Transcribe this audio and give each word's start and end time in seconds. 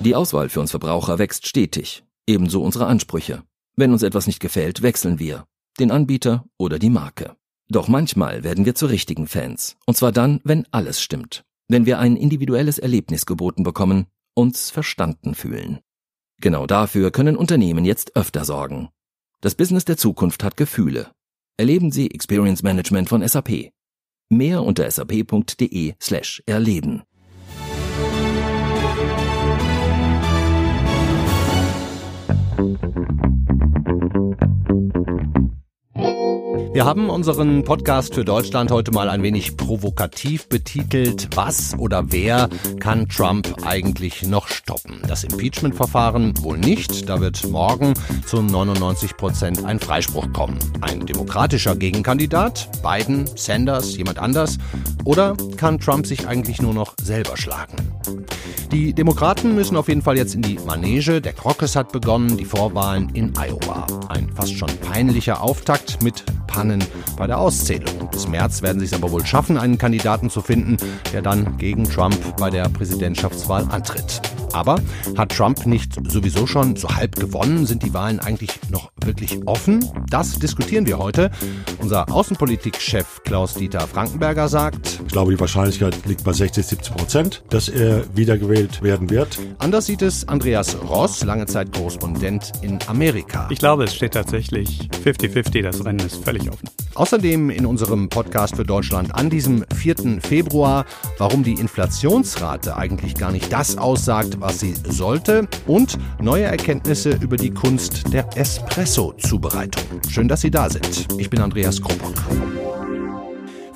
Die 0.00 0.14
Auswahl 0.14 0.48
für 0.48 0.60
uns 0.60 0.70
Verbraucher 0.70 1.18
wächst 1.18 1.48
stetig, 1.48 2.04
ebenso 2.26 2.62
unsere 2.62 2.86
Ansprüche. 2.86 3.42
Wenn 3.74 3.92
uns 3.92 4.04
etwas 4.04 4.28
nicht 4.28 4.38
gefällt, 4.38 4.82
wechseln 4.82 5.18
wir, 5.18 5.44
den 5.80 5.90
Anbieter 5.90 6.44
oder 6.56 6.78
die 6.78 6.90
Marke. 6.90 7.36
Doch 7.68 7.88
manchmal 7.88 8.44
werden 8.44 8.64
wir 8.64 8.76
zu 8.76 8.86
richtigen 8.86 9.26
Fans, 9.26 9.76
und 9.86 9.96
zwar 9.96 10.12
dann, 10.12 10.40
wenn 10.44 10.66
alles 10.70 11.02
stimmt, 11.02 11.44
wenn 11.66 11.84
wir 11.84 11.98
ein 11.98 12.16
individuelles 12.16 12.78
Erlebnis 12.78 13.26
geboten 13.26 13.64
bekommen, 13.64 14.06
uns 14.34 14.70
verstanden 14.70 15.34
fühlen. 15.34 15.80
Genau 16.40 16.66
dafür 16.66 17.10
können 17.10 17.36
Unternehmen 17.36 17.84
jetzt 17.84 18.14
öfter 18.14 18.44
sorgen. 18.44 18.90
Das 19.40 19.56
Business 19.56 19.84
der 19.84 19.96
Zukunft 19.96 20.44
hat 20.44 20.56
Gefühle. 20.56 21.10
Erleben 21.56 21.90
Sie 21.90 22.12
Experience 22.12 22.62
Management 22.62 23.08
von 23.08 23.26
SAP. 23.26 23.72
Mehr 24.30 24.62
unter 24.62 24.88
sap.de 24.88 25.94
slash 26.00 26.42
erleben. 26.46 27.02
Wir 36.72 36.84
haben 36.84 37.08
unseren 37.08 37.62
Podcast 37.62 38.14
für 38.16 38.24
Deutschland 38.24 38.72
heute 38.72 38.90
mal 38.90 39.08
ein 39.08 39.22
wenig 39.22 39.56
provokativ 39.56 40.48
betitelt. 40.48 41.28
Was 41.36 41.78
oder 41.78 42.10
wer 42.10 42.48
kann 42.80 43.08
Trump 43.08 43.64
eigentlich 43.64 44.24
noch 44.24 44.48
stoppen? 44.48 45.02
Das 45.06 45.22
Impeachment-Verfahren 45.22 46.34
wohl 46.42 46.58
nicht. 46.58 47.08
Da 47.08 47.20
wird 47.20 47.48
morgen 47.48 47.94
zu 48.26 48.42
99 48.42 49.16
Prozent 49.16 49.64
ein 49.64 49.78
Freispruch 49.78 50.32
kommen. 50.32 50.58
Ein 50.80 51.06
demokratischer 51.06 51.76
Gegenkandidat? 51.76 52.68
Biden, 52.82 53.28
Sanders, 53.36 53.96
jemand 53.96 54.18
anders? 54.18 54.58
Oder 55.04 55.36
kann 55.56 55.78
Trump 55.78 56.08
sich 56.08 56.26
eigentlich 56.26 56.60
nur 56.60 56.74
noch 56.74 56.94
selber 57.00 57.36
schlagen? 57.36 57.76
Die 58.72 58.92
Demokraten 58.92 59.54
müssen 59.54 59.76
auf 59.76 59.88
jeden 59.88 60.02
Fall 60.02 60.18
jetzt 60.18 60.34
in 60.34 60.42
die 60.42 60.58
Manege. 60.66 61.22
Der 61.22 61.32
Caucus 61.32 61.74
hat 61.74 61.90
begonnen, 61.90 62.36
die 62.36 62.44
Vorwahlen 62.44 63.08
in 63.14 63.32
Iowa. 63.38 63.86
Ein 64.10 64.30
fast 64.34 64.54
schon 64.54 64.68
peinlicher 64.80 65.42
Auftakt 65.42 66.02
mit 66.02 66.24
Pannen 66.46 66.84
bei 67.16 67.26
der 67.26 67.38
Auszählung. 67.38 68.10
Bis 68.10 68.28
März 68.28 68.60
werden 68.60 68.80
sie 68.80 68.84
es 68.84 68.92
aber 68.92 69.10
wohl 69.10 69.24
schaffen, 69.24 69.56
einen 69.56 69.78
Kandidaten 69.78 70.28
zu 70.28 70.42
finden, 70.42 70.76
der 71.14 71.22
dann 71.22 71.56
gegen 71.56 71.84
Trump 71.84 72.18
bei 72.36 72.50
der 72.50 72.68
Präsidentschaftswahl 72.68 73.66
antritt. 73.70 74.20
Aber 74.52 74.80
hat 75.16 75.32
Trump 75.32 75.66
nicht 75.66 75.94
sowieso 76.10 76.46
schon 76.46 76.76
so 76.76 76.88
halb 76.88 77.16
gewonnen? 77.16 77.66
Sind 77.66 77.82
die 77.82 77.94
Wahlen 77.94 78.20
eigentlich 78.20 78.50
noch 78.70 78.90
wirklich 79.04 79.46
offen? 79.46 79.84
Das 80.10 80.38
diskutieren 80.38 80.86
wir 80.86 80.98
heute. 80.98 81.30
Unser 81.78 82.10
Außenpolitikchef 82.12 83.22
Klaus-Dieter 83.24 83.80
Frankenberger 83.80 84.48
sagt, 84.48 85.00
ich 85.06 85.12
glaube, 85.12 85.32
die 85.32 85.40
Wahrscheinlichkeit 85.40 86.06
liegt 86.06 86.24
bei 86.24 86.32
60, 86.32 86.66
70 86.66 86.96
Prozent, 86.96 87.44
dass 87.50 87.68
er 87.68 88.04
wiedergewählt 88.16 88.82
werden 88.82 89.10
wird. 89.10 89.38
Anders 89.58 89.86
sieht 89.86 90.02
es 90.02 90.26
Andreas 90.28 90.76
Ross, 90.88 91.24
lange 91.24 91.46
Zeit 91.46 91.72
Korrespondent 91.72 92.52
in 92.62 92.78
Amerika. 92.86 93.48
Ich 93.50 93.58
glaube, 93.58 93.84
es 93.84 93.94
steht 93.94 94.14
tatsächlich 94.14 94.88
50-50. 95.04 95.62
Das 95.62 95.84
Rennen 95.84 96.00
ist 96.00 96.24
völlig 96.24 96.50
offen. 96.50 96.68
Außerdem 96.94 97.50
in 97.50 97.64
unserem 97.64 98.08
Podcast 98.08 98.56
für 98.56 98.64
Deutschland 98.64 99.14
an 99.14 99.30
diesem 99.30 99.64
4. 99.74 100.20
Februar, 100.20 100.84
warum 101.18 101.44
die 101.44 101.52
Inflationsrate 101.52 102.76
eigentlich 102.76 103.14
gar 103.14 103.30
nicht 103.30 103.52
das 103.52 103.78
aussagt, 103.78 104.37
was 104.40 104.60
sie 104.60 104.74
sollte 104.88 105.48
und 105.66 105.98
neue 106.20 106.44
Erkenntnisse 106.44 107.10
über 107.10 107.36
die 107.36 107.50
Kunst 107.50 108.12
der 108.12 108.28
Espresso-Zubereitung. 108.36 109.82
Schön, 110.08 110.28
dass 110.28 110.40
Sie 110.40 110.50
da 110.50 110.68
sind. 110.70 111.06
Ich 111.18 111.30
bin 111.30 111.40
Andreas 111.40 111.80
Krumbock. 111.80 112.14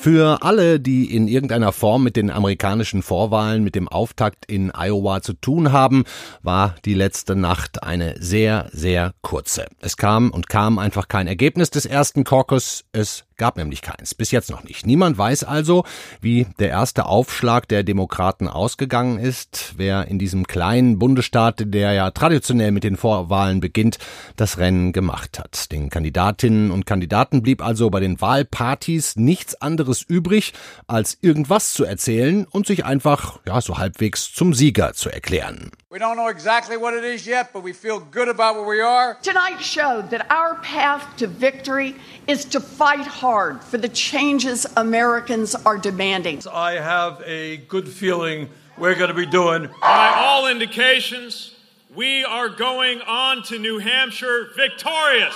Für 0.03 0.43
alle, 0.43 0.81
die 0.81 1.15
in 1.15 1.29
irgendeiner 1.29 1.71
Form 1.71 2.03
mit 2.03 2.17
den 2.17 2.29
amerikanischen 2.29 3.05
Vorwahlen, 3.05 3.63
mit 3.63 3.77
dem 3.77 3.87
Auftakt 3.87 4.47
in 4.47 4.73
Iowa 4.75 5.23
zu 5.23 5.33
tun 5.33 5.71
haben, 5.71 6.03
war 6.43 6.75
die 6.85 6.95
letzte 6.95 7.37
Nacht 7.37 7.85
eine 7.85 8.17
sehr, 8.19 8.69
sehr 8.73 9.15
kurze. 9.23 9.67
Es 9.79 9.97
kam 9.97 10.33
und 10.33 10.49
kam 10.49 10.81
einfach 10.81 11.07
kein 11.07 11.29
Ergebnis 11.29 11.71
des 11.71 11.87
ersten 11.87 12.25
Caucus. 12.25 12.85
Es 12.91 13.27
Gab 13.43 13.57
nämlich 13.57 13.83
keins, 13.83 14.15
bis 14.15 14.31
jetzt 14.31 14.51
noch 14.51 14.63
nicht. 14.63 14.87
Niemand 14.87 15.19
weiß 15.19 15.43
also, 15.43 15.83
wie 16.21 16.47
der 16.61 16.69
erste 16.69 17.07
Aufschlag 17.07 17.67
der 17.67 17.83
Demokraten 17.83 18.47
ausgegangen 18.47 19.19
ist, 19.19 19.75
wer 19.77 20.07
in 20.07 20.21
diesem 20.21 20.47
kleinen 20.47 21.01
Bundesstaat, 21.01 21.65
der 21.67 21.93
ja 21.93 22.13
traditionell 22.13 22.71
mit 22.71 22.85
den 22.85 22.97
Vorwahlen 22.97 23.59
beginnt, 23.59 23.99
das 24.37 24.59
Rennen 24.59 24.93
gemacht 24.93 25.41
hat. 25.41 25.73
Den 25.73 25.91
Kandidatinnen 25.91 26.71
und 26.71 26.87
Kandidaten 26.87 27.43
blieb 27.43 27.67
also 27.67 27.91
bei 27.91 27.99
den 27.99 28.21
Wahlpartys 28.21 29.17
nichts 29.17 29.61
anderes 29.61 29.92
übrig, 30.01 30.55
als 30.87 31.19
irgendwas 31.21 31.75
zu 31.75 31.85
erzählen 31.85 32.47
und 32.47 32.67
sich 32.67 32.87
einfach, 32.87 33.41
ja, 33.47 33.61
so 33.61 33.77
halbwegs 33.77 34.33
zum 34.33 34.55
Sieger 34.55 34.95
zu 34.95 35.11
erklären. 35.11 35.73
We 35.91 35.99
don't 35.99 36.15
know 36.15 36.31
exactly 36.31 36.77
what 36.81 36.95
it 36.95 37.05
is 37.05 37.27
yet, 37.27 37.53
but 37.53 37.63
we 37.63 37.75
feel 37.75 38.01
good 38.01 38.29
about 38.29 38.55
where 38.55 38.67
we 38.67 38.83
are. 38.83 39.19
Tonight 39.23 39.61
showed 39.61 40.09
that 40.11 40.31
our 40.31 40.59
path 40.63 41.03
to 41.19 41.27
victory 41.29 41.95
is 42.27 42.49
to 42.49 42.61
fight 42.61 43.07
hard 43.07 43.63
for 43.63 43.79
the 43.79 43.91
changes 43.91 44.67
Americans 44.77 45.55
are 45.67 45.77
demanding. 45.77 46.41
I 46.51 46.73
have 46.81 47.23
a 47.27 47.59
good 47.69 47.87
feeling 47.87 48.49
we're 48.79 48.95
going 48.95 49.11
to 49.11 49.15
be 49.15 49.27
doing. 49.27 49.69
By 49.83 50.15
all 50.17 50.49
indications, 50.49 51.55
we 51.95 52.25
are 52.25 52.49
going 52.49 53.01
on 53.03 53.43
to 53.43 53.59
New 53.59 53.79
Hampshire 53.79 54.49
victorious. 54.57 55.35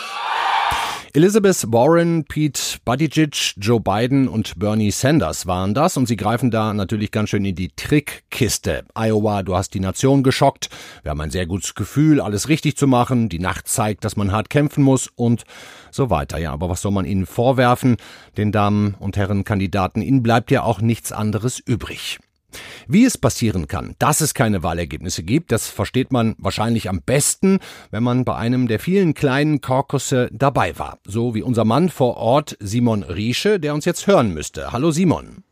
Elizabeth 1.12 1.64
Warren, 1.72 2.24
Pete 2.24 2.78
Buttigieg, 2.84 3.54
Joe 3.56 3.80
Biden 3.80 4.28
und 4.28 4.58
Bernie 4.58 4.90
Sanders 4.90 5.46
waren 5.46 5.72
das 5.72 5.96
und 5.96 6.06
sie 6.06 6.16
greifen 6.16 6.50
da 6.50 6.74
natürlich 6.74 7.10
ganz 7.10 7.30
schön 7.30 7.44
in 7.44 7.54
die 7.54 7.70
Trickkiste. 7.74 8.84
Iowa, 8.94 9.42
du 9.42 9.56
hast 9.56 9.72
die 9.74 9.80
Nation 9.80 10.22
geschockt. 10.22 10.68
Wir 11.02 11.10
haben 11.10 11.20
ein 11.20 11.30
sehr 11.30 11.46
gutes 11.46 11.74
Gefühl, 11.74 12.20
alles 12.20 12.48
richtig 12.48 12.76
zu 12.76 12.86
machen. 12.86 13.28
Die 13.28 13.38
Nacht 13.38 13.66
zeigt, 13.66 14.04
dass 14.04 14.16
man 14.16 14.32
hart 14.32 14.50
kämpfen 14.50 14.84
muss 14.84 15.08
und 15.08 15.44
so 15.90 16.10
weiter. 16.10 16.38
Ja, 16.38 16.52
aber 16.52 16.68
was 16.68 16.82
soll 16.82 16.92
man 16.92 17.06
ihnen 17.06 17.26
vorwerfen? 17.26 17.96
Den 18.36 18.52
Damen 18.52 18.94
und 18.98 19.16
Herren 19.16 19.44
Kandidaten, 19.44 20.02
ihnen 20.02 20.22
bleibt 20.22 20.50
ja 20.50 20.62
auch 20.62 20.80
nichts 20.80 21.12
anderes 21.12 21.58
übrig. 21.58 22.18
Wie 22.88 23.04
es 23.04 23.18
passieren 23.18 23.68
kann, 23.68 23.94
dass 23.98 24.20
es 24.20 24.34
keine 24.34 24.62
Wahlergebnisse 24.62 25.22
gibt, 25.22 25.52
das 25.52 25.68
versteht 25.68 26.12
man 26.12 26.34
wahrscheinlich 26.38 26.88
am 26.88 27.02
besten, 27.02 27.58
wenn 27.90 28.02
man 28.02 28.24
bei 28.24 28.36
einem 28.36 28.68
der 28.68 28.80
vielen 28.80 29.14
kleinen 29.14 29.60
Korkusse 29.60 30.28
dabei 30.32 30.78
war. 30.78 30.98
So 31.04 31.34
wie 31.34 31.42
unser 31.42 31.64
Mann 31.64 31.88
vor 31.88 32.16
Ort 32.16 32.56
Simon 32.60 33.02
Riesche, 33.02 33.60
der 33.60 33.74
uns 33.74 33.84
jetzt 33.84 34.06
hören 34.06 34.32
müsste. 34.32 34.72
Hallo 34.72 34.90
Simon. 34.90 35.44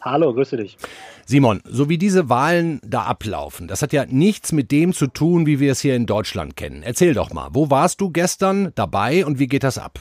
Hallo, 0.00 0.32
grüße 0.32 0.56
dich. 0.56 0.76
Simon, 1.24 1.60
so 1.64 1.88
wie 1.88 1.98
diese 1.98 2.28
Wahlen 2.28 2.80
da 2.84 3.02
ablaufen, 3.02 3.66
das 3.66 3.82
hat 3.82 3.92
ja 3.92 4.06
nichts 4.06 4.52
mit 4.52 4.70
dem 4.70 4.92
zu 4.92 5.08
tun, 5.08 5.46
wie 5.46 5.58
wir 5.58 5.72
es 5.72 5.80
hier 5.80 5.96
in 5.96 6.06
Deutschland 6.06 6.56
kennen. 6.56 6.84
Erzähl 6.84 7.14
doch 7.14 7.32
mal, 7.32 7.48
wo 7.52 7.70
warst 7.70 8.00
du 8.00 8.10
gestern 8.10 8.70
dabei 8.76 9.26
und 9.26 9.40
wie 9.40 9.48
geht 9.48 9.64
das 9.64 9.78
ab? 9.78 9.98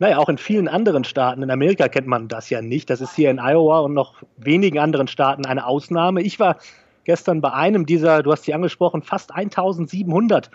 Naja, 0.00 0.16
auch 0.16 0.30
in 0.30 0.38
vielen 0.38 0.66
anderen 0.66 1.04
Staaten. 1.04 1.42
In 1.42 1.50
Amerika 1.50 1.86
kennt 1.88 2.06
man 2.06 2.26
das 2.26 2.48
ja 2.48 2.62
nicht. 2.62 2.88
Das 2.88 3.02
ist 3.02 3.14
hier 3.14 3.30
in 3.30 3.38
Iowa 3.38 3.80
und 3.80 3.92
noch 3.92 4.14
wenigen 4.38 4.78
anderen 4.78 5.08
Staaten 5.08 5.44
eine 5.44 5.66
Ausnahme. 5.66 6.22
Ich 6.22 6.40
war 6.40 6.56
gestern 7.04 7.42
bei 7.42 7.52
einem 7.52 7.84
dieser, 7.84 8.22
du 8.22 8.32
hast 8.32 8.44
sie 8.44 8.54
angesprochen, 8.54 9.02
fast 9.02 9.34
1700 9.34 10.50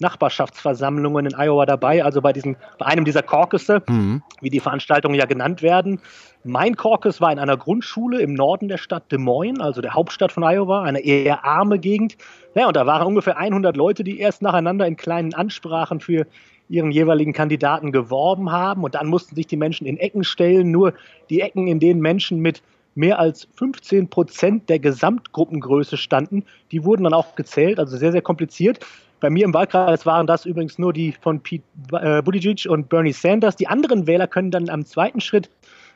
Nachbarschaftsversammlungen 0.00 1.26
in 1.26 1.34
Iowa 1.38 1.66
dabei, 1.66 2.02
also 2.04 2.20
bei, 2.20 2.32
diesen, 2.32 2.56
bei 2.78 2.86
einem 2.86 3.04
dieser 3.04 3.22
Caucusse, 3.22 3.82
mhm. 3.86 4.22
wie 4.40 4.50
die 4.50 4.58
Veranstaltungen 4.58 5.14
ja 5.14 5.26
genannt 5.26 5.62
werden. 5.62 6.00
Mein 6.42 6.74
Caucus 6.74 7.20
war 7.20 7.30
in 7.30 7.38
einer 7.38 7.56
Grundschule 7.56 8.20
im 8.20 8.34
Norden 8.34 8.66
der 8.66 8.78
Stadt 8.78 9.12
Des 9.12 9.20
Moines, 9.20 9.60
also 9.60 9.82
der 9.82 9.94
Hauptstadt 9.94 10.32
von 10.32 10.42
Iowa, 10.42 10.82
eine 10.82 11.00
eher 11.00 11.44
arme 11.44 11.78
Gegend. 11.78 12.16
Ja, 12.56 12.66
und 12.66 12.74
da 12.74 12.86
waren 12.86 13.06
ungefähr 13.06 13.36
100 13.36 13.76
Leute, 13.76 14.02
die 14.02 14.18
erst 14.18 14.42
nacheinander 14.42 14.86
in 14.86 14.96
kleinen 14.96 15.34
Ansprachen 15.34 16.00
für 16.00 16.26
ihren 16.70 16.92
jeweiligen 16.92 17.32
Kandidaten 17.32 17.92
geworben 17.92 18.52
haben 18.52 18.84
und 18.84 18.94
dann 18.94 19.08
mussten 19.08 19.34
sich 19.34 19.46
die 19.46 19.56
Menschen 19.56 19.86
in 19.86 19.98
Ecken 19.98 20.24
stellen, 20.24 20.70
nur 20.70 20.94
die 21.28 21.40
Ecken, 21.40 21.66
in 21.66 21.80
denen 21.80 22.00
Menschen 22.00 22.38
mit 22.40 22.62
mehr 22.94 23.18
als 23.18 23.48
15 23.56 24.08
Prozent 24.08 24.68
der 24.68 24.78
Gesamtgruppengröße 24.78 25.96
standen, 25.96 26.44
die 26.70 26.84
wurden 26.84 27.04
dann 27.04 27.14
auch 27.14 27.34
gezählt, 27.34 27.78
also 27.78 27.96
sehr, 27.96 28.12
sehr 28.12 28.22
kompliziert. 28.22 28.80
Bei 29.20 29.30
mir 29.30 29.44
im 29.44 29.52
Wahlkreis 29.52 30.06
waren 30.06 30.26
das 30.26 30.46
übrigens 30.46 30.78
nur 30.78 30.92
die 30.92 31.12
von 31.12 31.40
Pete 31.40 31.64
äh, 31.92 32.22
Buttigieg 32.22 32.66
und 32.68 32.88
Bernie 32.88 33.12
Sanders. 33.12 33.56
Die 33.56 33.66
anderen 33.66 34.06
Wähler 34.06 34.26
können 34.26 34.50
dann 34.50 34.68
am 34.70 34.86
zweiten 34.86 35.20
Schritt 35.20 35.50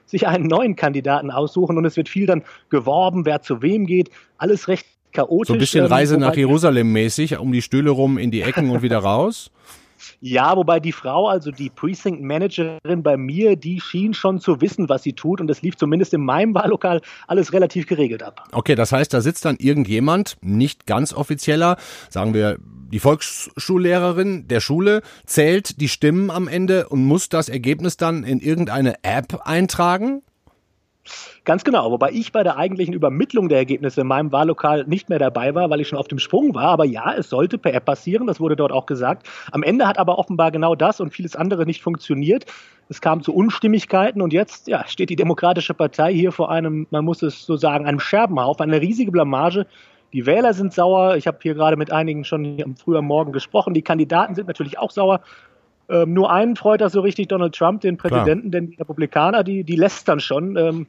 sich 0.07 0.27
einen 0.29 0.47
neuen 0.47 0.77
Kandidaten 0.77 1.31
aussuchen 1.31 1.79
und 1.79 1.85
es 1.85 1.97
wird 1.97 2.09
viel 2.09 2.27
dann 2.27 2.43
geworben, 2.69 3.25
wer 3.25 3.41
zu 3.41 3.63
wem 3.63 3.87
geht. 3.87 4.11
Alles 4.37 4.69
recht 4.69 4.87
chaotisch. 5.13 5.49
So 5.49 5.55
ein 5.55 5.59
bisschen 5.59 5.87
Reise 5.87 6.19
nach 6.19 6.37
Jerusalem 6.37 6.93
mäßig, 6.93 7.39
um 7.39 7.53
die 7.53 7.63
Stühle 7.63 7.91
rum 7.91 8.19
in 8.19 8.31
die 8.31 8.43
Ecken 8.43 8.69
und 8.71 8.83
wieder 8.83 8.99
raus. 8.99 9.51
Ja, 10.21 10.57
wobei 10.57 10.81
die 10.81 10.93
Frau, 10.93 11.29
also 11.29 11.51
die 11.51 11.71
Precinct 11.71 12.23
Managerin 12.23 13.03
bei 13.03 13.17
mir, 13.17 13.57
die 13.57 13.81
schien 13.81 14.15
schon 14.15 14.41
zu 14.41 14.61
wissen, 14.61 14.89
was 14.89 15.03
sie 15.03 15.13
tut 15.13 15.41
und 15.41 15.51
es 15.51 15.63
lief 15.63 15.77
zumindest 15.77 16.15
in 16.15 16.23
meinem 16.23 16.55
Wahllokal 16.55 17.01
alles 17.27 17.53
relativ 17.53 17.87
geregelt 17.87 18.23
ab. 18.23 18.49
Okay, 18.53 18.75
das 18.75 18.93
heißt, 18.93 19.13
da 19.13 19.21
sitzt 19.21 19.45
dann 19.45 19.57
irgendjemand, 19.59 20.37
nicht 20.41 20.87
ganz 20.87 21.13
offizieller, 21.13 21.77
sagen 22.09 22.35
wir 22.35 22.59
die 22.93 23.01
Volksschullehrerin 23.01 24.47
der 24.47 24.61
Schule, 24.61 25.03
zählt 25.27 25.81
die 25.81 25.89
Stimmen 25.89 26.31
am 26.31 26.47
Ende 26.47 26.89
und 26.89 27.05
muss 27.05 27.29
das 27.29 27.49
Ergebnis 27.49 27.97
dann 27.97 28.23
in 28.23 28.41
irgendeine 28.41 29.03
App 29.03 29.41
eintragen? 29.45 30.23
Ganz 31.45 31.65
genau, 31.65 31.91
wobei 31.91 32.11
ich 32.13 32.33
bei 32.33 32.43
der 32.43 32.57
eigentlichen 32.57 32.95
Übermittlung 32.95 33.49
der 33.49 33.59
Ergebnisse 33.59 34.01
in 34.01 34.07
meinem 34.07 34.33
Wahllokal 34.33 34.85
nicht 34.87 35.11
mehr 35.11 35.19
dabei 35.19 35.55
war, 35.55 35.69
weil 35.69 35.81
ich 35.81 35.89
schon 35.89 35.99
auf 35.99 36.09
dem 36.09 36.19
Sprung 36.19 36.55
war. 36.55 36.69
Aber 36.69 36.85
ja, 36.85 37.13
es 37.15 37.29
sollte 37.29 37.59
per 37.59 37.75
App 37.75 37.85
passieren, 37.85 38.27
das 38.27 38.41
wurde 38.41 38.57
dort 38.57 38.73
auch 38.73 38.87
gesagt. 38.87 39.29
Am 39.53 39.63
Ende 39.63 39.87
hat 39.87 39.99
aber 39.99 40.19
offenbar 40.19 40.51
genau 40.51 40.75
das 40.75 41.01
und 41.01 41.11
vieles 41.11 41.37
andere 41.37 41.67
nicht 41.67 41.83
funktioniert. 41.83 42.47
Es 42.89 43.01
kam 43.01 43.23
zu 43.23 43.35
Unstimmigkeiten 43.35 44.23
und 44.23 44.33
jetzt 44.33 44.69
ja, 44.69 44.87
steht 44.87 45.11
die 45.11 45.17
Demokratische 45.17 45.75
Partei 45.75 46.15
hier 46.15 46.33
vor 46.33 46.51
einem, 46.51 46.87
man 46.91 47.05
muss 47.05 47.23
es 47.23 47.45
so 47.45 47.57
sagen, 47.57 47.87
einem 47.87 48.01
Scherbenhaufen, 48.01 48.63
eine 48.63 48.81
riesige 48.81 49.11
Blamage. 49.11 49.67
Die 50.15 50.27
Wähler 50.27 50.55
sind 50.55 50.73
sauer. 50.73 51.17
Ich 51.17 51.27
habe 51.27 51.39
hier 51.43 51.55
gerade 51.55 51.77
mit 51.77 51.91
einigen 51.93 52.25
schon 52.25 52.63
am 52.63 52.77
frühen 52.77 53.05
Morgen 53.05 53.33
gesprochen. 53.33 53.75
Die 53.75 53.83
Kandidaten 53.83 54.35
sind 54.35 54.47
natürlich 54.47 54.79
auch 54.79 54.91
sauer. 54.91 55.21
Ähm, 55.89 56.15
nur 56.15 56.31
einen 56.33 56.57
freut 56.57 56.81
das 56.81 56.93
so 56.93 57.01
richtig, 57.01 57.29
Donald 57.29 57.55
Trump, 57.55 57.83
den 57.83 57.97
Präsidenten, 57.97 58.51
Klar. 58.51 58.61
denn 58.61 58.71
die 58.71 58.77
Republikaner, 58.77 59.45
die, 59.45 59.65
die 59.65 59.77
lästern 59.77 60.21
schon. 60.21 60.57
Ähm, 60.57 60.87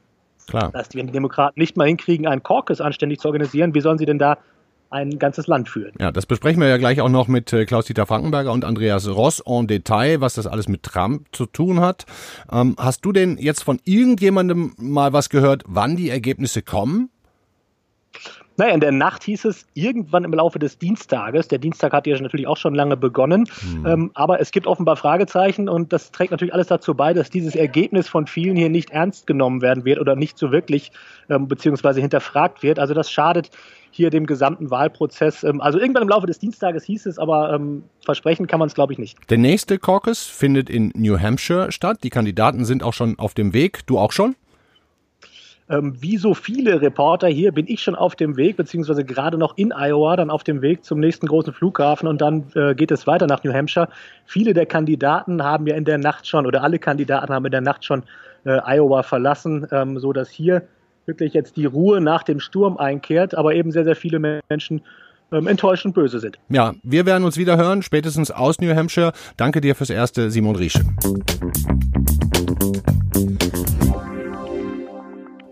Klar. 0.47 0.71
Das 0.71 0.81
heißt, 0.81 0.95
wenn 0.95 1.07
die 1.07 1.13
Demokraten 1.13 1.59
nicht 1.59 1.77
mal 1.77 1.87
hinkriegen, 1.87 2.27
einen 2.27 2.43
Caucus 2.43 2.81
anständig 2.81 3.19
zu 3.19 3.27
organisieren, 3.27 3.73
wie 3.73 3.81
sollen 3.81 3.97
sie 3.97 4.05
denn 4.05 4.19
da 4.19 4.37
ein 4.89 5.19
ganzes 5.19 5.47
Land 5.47 5.67
führen. 5.67 5.91
Ja, 5.99 6.11
das 6.11 6.25
besprechen 6.25 6.61
wir 6.61 6.67
ja 6.67 6.77
gleich 6.77 7.01
auch 7.01 7.09
noch 7.09 7.27
mit 7.27 7.51
äh, 7.51 7.65
Klaus-Dieter 7.65 8.05
Frankenberger 8.05 8.51
und 8.51 8.63
Andreas 8.63 9.07
Ross 9.07 9.41
en 9.45 9.67
Detail, 9.67 10.21
was 10.21 10.35
das 10.35 10.47
alles 10.47 10.67
mit 10.67 10.83
Trump 10.83 11.27
zu 11.31 11.45
tun 11.45 11.79
hat. 11.79 12.05
Ähm, 12.51 12.75
hast 12.77 13.03
du 13.03 13.11
denn 13.11 13.37
jetzt 13.37 13.63
von 13.63 13.79
irgendjemandem 13.83 14.73
mal 14.77 15.11
was 15.11 15.29
gehört, 15.29 15.63
wann 15.67 15.95
die 15.95 16.09
Ergebnisse 16.09 16.61
kommen? 16.61 17.09
Naja, 18.57 18.73
in 18.73 18.79
der 18.79 18.91
Nacht 18.91 19.23
hieß 19.23 19.45
es 19.45 19.65
irgendwann 19.73 20.23
im 20.23 20.33
Laufe 20.33 20.59
des 20.59 20.77
Dienstages. 20.77 21.47
Der 21.47 21.57
Dienstag 21.57 21.91
hat 21.93 22.07
ja 22.07 22.19
natürlich 22.19 22.47
auch 22.47 22.57
schon 22.57 22.73
lange 22.73 22.95
begonnen. 22.95 23.49
Mhm. 23.61 23.85
Ähm, 23.85 24.11
aber 24.13 24.39
es 24.39 24.51
gibt 24.51 24.67
offenbar 24.67 24.95
Fragezeichen 24.95 25.67
und 25.67 25.91
das 25.91 26.11
trägt 26.11 26.31
natürlich 26.31 26.53
alles 26.53 26.67
dazu 26.67 26.95
bei, 26.95 27.13
dass 27.13 27.29
dieses 27.29 27.55
Ergebnis 27.55 28.07
von 28.07 28.27
vielen 28.27 28.55
hier 28.55 28.69
nicht 28.69 28.91
ernst 28.91 29.27
genommen 29.27 29.61
werden 29.61 29.83
wird 29.83 29.99
oder 29.99 30.15
nicht 30.15 30.37
so 30.37 30.51
wirklich 30.51 30.91
ähm, 31.29 31.47
beziehungsweise 31.47 31.99
hinterfragt 31.99 32.63
wird. 32.63 32.79
Also 32.79 32.93
das 32.93 33.11
schadet 33.11 33.51
hier 33.91 34.09
dem 34.09 34.25
gesamten 34.25 34.69
Wahlprozess. 34.71 35.43
Ähm, 35.43 35.61
also 35.61 35.79
irgendwann 35.79 36.03
im 36.03 36.09
Laufe 36.09 36.27
des 36.27 36.39
Dienstages 36.39 36.83
hieß 36.83 37.05
es, 37.05 37.17
aber 37.17 37.53
ähm, 37.53 37.83
versprechen 38.03 38.47
kann 38.47 38.59
man 38.59 38.67
es, 38.67 38.75
glaube 38.75 38.93
ich, 38.93 38.99
nicht. 38.99 39.17
Der 39.29 39.37
nächste 39.37 39.79
Caucus 39.79 40.23
findet 40.23 40.69
in 40.69 40.91
New 40.95 41.19
Hampshire 41.19 41.71
statt. 41.71 41.99
Die 42.03 42.09
Kandidaten 42.09 42.65
sind 42.65 42.83
auch 42.83 42.93
schon 42.93 43.17
auf 43.19 43.33
dem 43.33 43.53
Weg. 43.53 43.85
Du 43.87 43.97
auch 43.97 44.11
schon? 44.11 44.35
Ähm, 45.67 45.95
wie 45.99 46.17
so 46.17 46.35
viele 46.35 46.81
Reporter 46.81 47.27
hier 47.27 47.51
bin 47.51 47.65
ich 47.67 47.81
schon 47.81 47.95
auf 47.95 48.15
dem 48.15 48.37
Weg, 48.37 48.55
beziehungsweise 48.55 49.03
gerade 49.03 49.37
noch 49.37 49.57
in 49.57 49.71
Iowa, 49.71 50.15
dann 50.15 50.29
auf 50.29 50.43
dem 50.43 50.61
Weg 50.61 50.83
zum 50.83 50.99
nächsten 50.99 51.25
großen 51.25 51.53
Flughafen 51.53 52.07
und 52.07 52.21
dann 52.21 52.45
äh, 52.53 52.75
geht 52.75 52.91
es 52.91 53.07
weiter 53.07 53.25
nach 53.25 53.43
New 53.43 53.51
Hampshire. 53.51 53.89
Viele 54.25 54.53
der 54.53 54.67
Kandidaten 54.67 55.43
haben 55.43 55.65
ja 55.65 55.75
in 55.75 55.85
der 55.85 55.97
Nacht 55.97 56.27
schon, 56.27 56.45
oder 56.45 56.61
alle 56.61 56.77
Kandidaten 56.77 57.33
haben 57.33 57.45
in 57.45 57.51
der 57.51 57.61
Nacht 57.61 57.83
schon 57.83 58.03
äh, 58.45 58.59
Iowa 58.63 59.01
verlassen, 59.01 59.67
ähm, 59.71 59.97
so 59.97 60.13
hier 60.29 60.61
wirklich 61.07 61.33
jetzt 61.33 61.57
die 61.57 61.65
Ruhe 61.65 61.99
nach 61.99 62.23
dem 62.23 62.39
Sturm 62.39 62.77
einkehrt, 62.77 63.35
aber 63.35 63.55
eben 63.55 63.71
sehr, 63.71 63.85
sehr 63.85 63.95
viele 63.95 64.19
Menschen 64.19 64.81
ähm, 65.31 65.47
enttäuscht 65.47 65.85
und 65.85 65.93
böse 65.93 66.19
sind. 66.19 66.37
Ja, 66.49 66.73
wir 66.83 67.07
werden 67.07 67.23
uns 67.23 67.37
wieder 67.37 67.57
hören, 67.57 67.81
spätestens 67.81 68.29
aus 68.29 68.59
New 68.59 68.73
Hampshire. 68.75 69.13
Danke 69.37 69.61
dir 69.61 69.75
fürs 69.75 69.89
erste, 69.89 70.29
Simon 70.29 70.55
Riesche. 70.55 70.81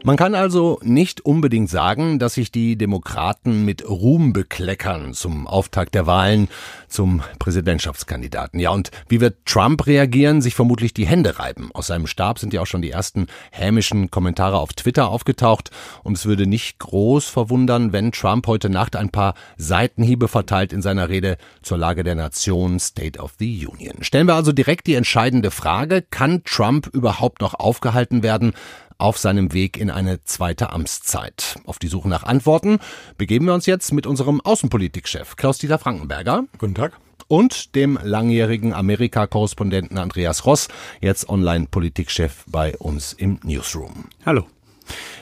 Man 0.06 0.18
kann 0.18 0.36
also 0.36 0.82
nicht 0.84 1.22
unbedingt 1.22 1.70
sagen, 1.70 2.20
dass 2.20 2.34
sich 2.34 2.52
die 2.52 2.78
Demokraten 2.78 3.64
mit 3.64 3.88
Ruhm 3.88 4.34
bekleckern 4.34 5.14
zum 5.14 5.48
Auftakt 5.48 5.96
der 5.96 6.06
Wahlen 6.06 6.50
zum 6.90 7.22
Präsidentschaftskandidaten. 7.40 8.60
Ja, 8.60 8.72
und 8.72 8.92
wie 9.08 9.22
wird 9.22 9.46
Trump 9.46 9.88
reagieren? 9.88 10.42
Sich 10.42 10.56
vermutlich 10.56 10.94
die 10.94 11.08
Hände 11.08 11.40
reiben. 11.40 11.72
Aus 11.74 11.88
seinem 11.88 12.08
Stab 12.08 12.38
sind 12.38 12.52
ja 12.52 12.60
auch 12.60 12.68
schon 12.68 12.82
die 12.82 12.92
ersten 12.92 13.28
hämischen 13.52 14.12
Kommentare 14.12 14.58
auf 14.58 14.74
Twitter 14.74 15.08
aufgetaucht. 15.08 15.72
Und 16.04 16.18
es 16.18 16.26
würde 16.26 16.48
nicht 16.48 16.80
groß 16.80 17.30
verwundern, 17.30 17.94
wenn 17.94 18.12
Trump 18.12 18.46
heute 18.48 18.70
Nacht 18.70 18.98
ein 18.98 19.10
paar 19.10 19.36
Seitenhiebe 19.56 20.28
verteilt 20.28 20.74
in 20.74 20.82
seiner 20.82 21.08
Rede 21.08 21.38
zur 21.62 21.78
Lage 21.78 22.04
der 22.04 22.16
Nation 22.16 22.78
State 22.78 23.18
of 23.20 23.36
the 23.40 23.66
Union. 23.66 24.04
Stellen 24.04 24.28
wir 24.28 24.36
also 24.36 24.52
direkt 24.52 24.86
die 24.88 24.96
entscheidende 24.96 25.50
Frage, 25.50 26.02
kann 26.02 26.44
Trump 26.44 26.88
überhaupt 26.88 27.40
noch 27.40 27.54
aufgehalten 27.54 28.22
werden? 28.22 28.52
Auf 28.98 29.18
seinem 29.18 29.54
Weg 29.54 29.78
in 29.78 29.90
eine 29.90 30.24
zweite 30.24 30.72
Amtszeit. 30.72 31.58
Auf 31.66 31.80
die 31.80 31.88
Suche 31.88 32.10
nach 32.10 32.24
Antworten 32.24 32.80
begeben 33.18 33.46
wir 33.46 33.54
uns 33.54 33.66
jetzt 33.66 33.94
mit 33.94 34.08
unserem 34.08 34.42
Außenpolitikchef 34.42 35.36
Klaus-Dieter 35.36 35.80
Frankenberger. 35.80 36.46
Guten 36.58 36.76
Tag 36.76 36.94
und 37.28 37.76
dem 37.76 37.98
langjährigen 38.02 38.74
Amerika-Korrespondenten 38.74 39.98
Andreas 39.98 40.46
Ross, 40.46 40.68
jetzt 41.02 41.30
Online-Politikchef 41.30 42.46
bei 42.48 42.78
uns 42.78 43.14
im 43.14 43.40
Newsroom. 43.44 44.06
Hallo. 44.26 44.46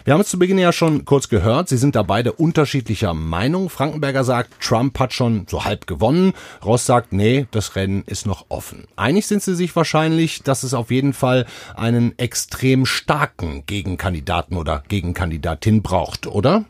Wir 0.03 0.13
haben 0.13 0.21
es 0.21 0.29
zu 0.29 0.39
Beginn 0.39 0.57
ja 0.57 0.71
schon 0.71 1.05
kurz 1.05 1.29
gehört. 1.29 1.69
Sie 1.69 1.77
sind 1.77 1.95
da 1.95 2.01
beide 2.01 2.31
unterschiedlicher 2.31 3.13
Meinung. 3.13 3.69
Frankenberger 3.69 4.23
sagt, 4.23 4.59
Trump 4.59 4.97
hat 4.97 5.13
schon 5.13 5.45
so 5.47 5.63
halb 5.63 5.85
gewonnen. 5.85 6.33
Ross 6.65 6.87
sagt, 6.87 7.13
nee, 7.13 7.45
das 7.51 7.75
Rennen 7.75 8.03
ist 8.07 8.25
noch 8.25 8.45
offen. 8.49 8.85
Einig 8.95 9.27
sind 9.27 9.43
sie 9.43 9.55
sich 9.55 9.75
wahrscheinlich, 9.75 10.41
dass 10.41 10.63
es 10.63 10.73
auf 10.73 10.89
jeden 10.89 11.13
Fall 11.13 11.45
einen 11.75 12.17
extrem 12.17 12.87
starken 12.87 13.63
Gegenkandidaten 13.67 14.57
oder 14.57 14.83
Gegenkandidatin 14.87 15.83
braucht, 15.83 16.25
oder? 16.25 16.65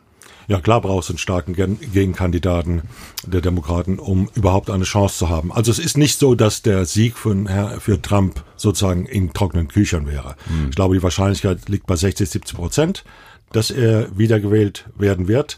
Ja, 0.47 0.59
klar 0.59 0.81
brauchst 0.81 1.09
du 1.09 1.13
einen 1.13 1.17
starken 1.19 1.53
Gegenkandidaten 1.53 2.83
der 3.25 3.41
Demokraten, 3.41 3.99
um 3.99 4.29
überhaupt 4.35 4.69
eine 4.69 4.83
Chance 4.83 5.17
zu 5.17 5.29
haben. 5.29 5.51
Also 5.51 5.71
es 5.71 5.79
ist 5.79 5.97
nicht 5.97 6.17
so, 6.17 6.35
dass 6.35 6.61
der 6.61 6.85
Sieg 6.85 7.17
von 7.17 7.47
Herr, 7.47 7.79
für 7.79 8.01
Trump 8.01 8.43
sozusagen 8.55 9.05
in 9.05 9.33
trockenen 9.33 9.67
Küchern 9.67 10.07
wäre. 10.07 10.35
Hm. 10.47 10.69
Ich 10.69 10.75
glaube, 10.75 10.95
die 10.95 11.03
Wahrscheinlichkeit 11.03 11.69
liegt 11.69 11.87
bei 11.87 11.95
60, 11.95 12.29
70 12.29 12.57
Prozent, 12.57 13.03
dass 13.51 13.71
er 13.71 14.17
wiedergewählt 14.17 14.85
werden 14.97 15.27
wird. 15.27 15.57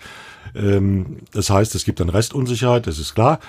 Ähm, 0.55 1.17
das 1.31 1.49
heißt, 1.49 1.75
es 1.75 1.85
gibt 1.85 2.01
eine 2.01 2.13
Restunsicherheit, 2.13 2.87
das 2.87 2.99
ist 2.99 3.15
klar. 3.15 3.39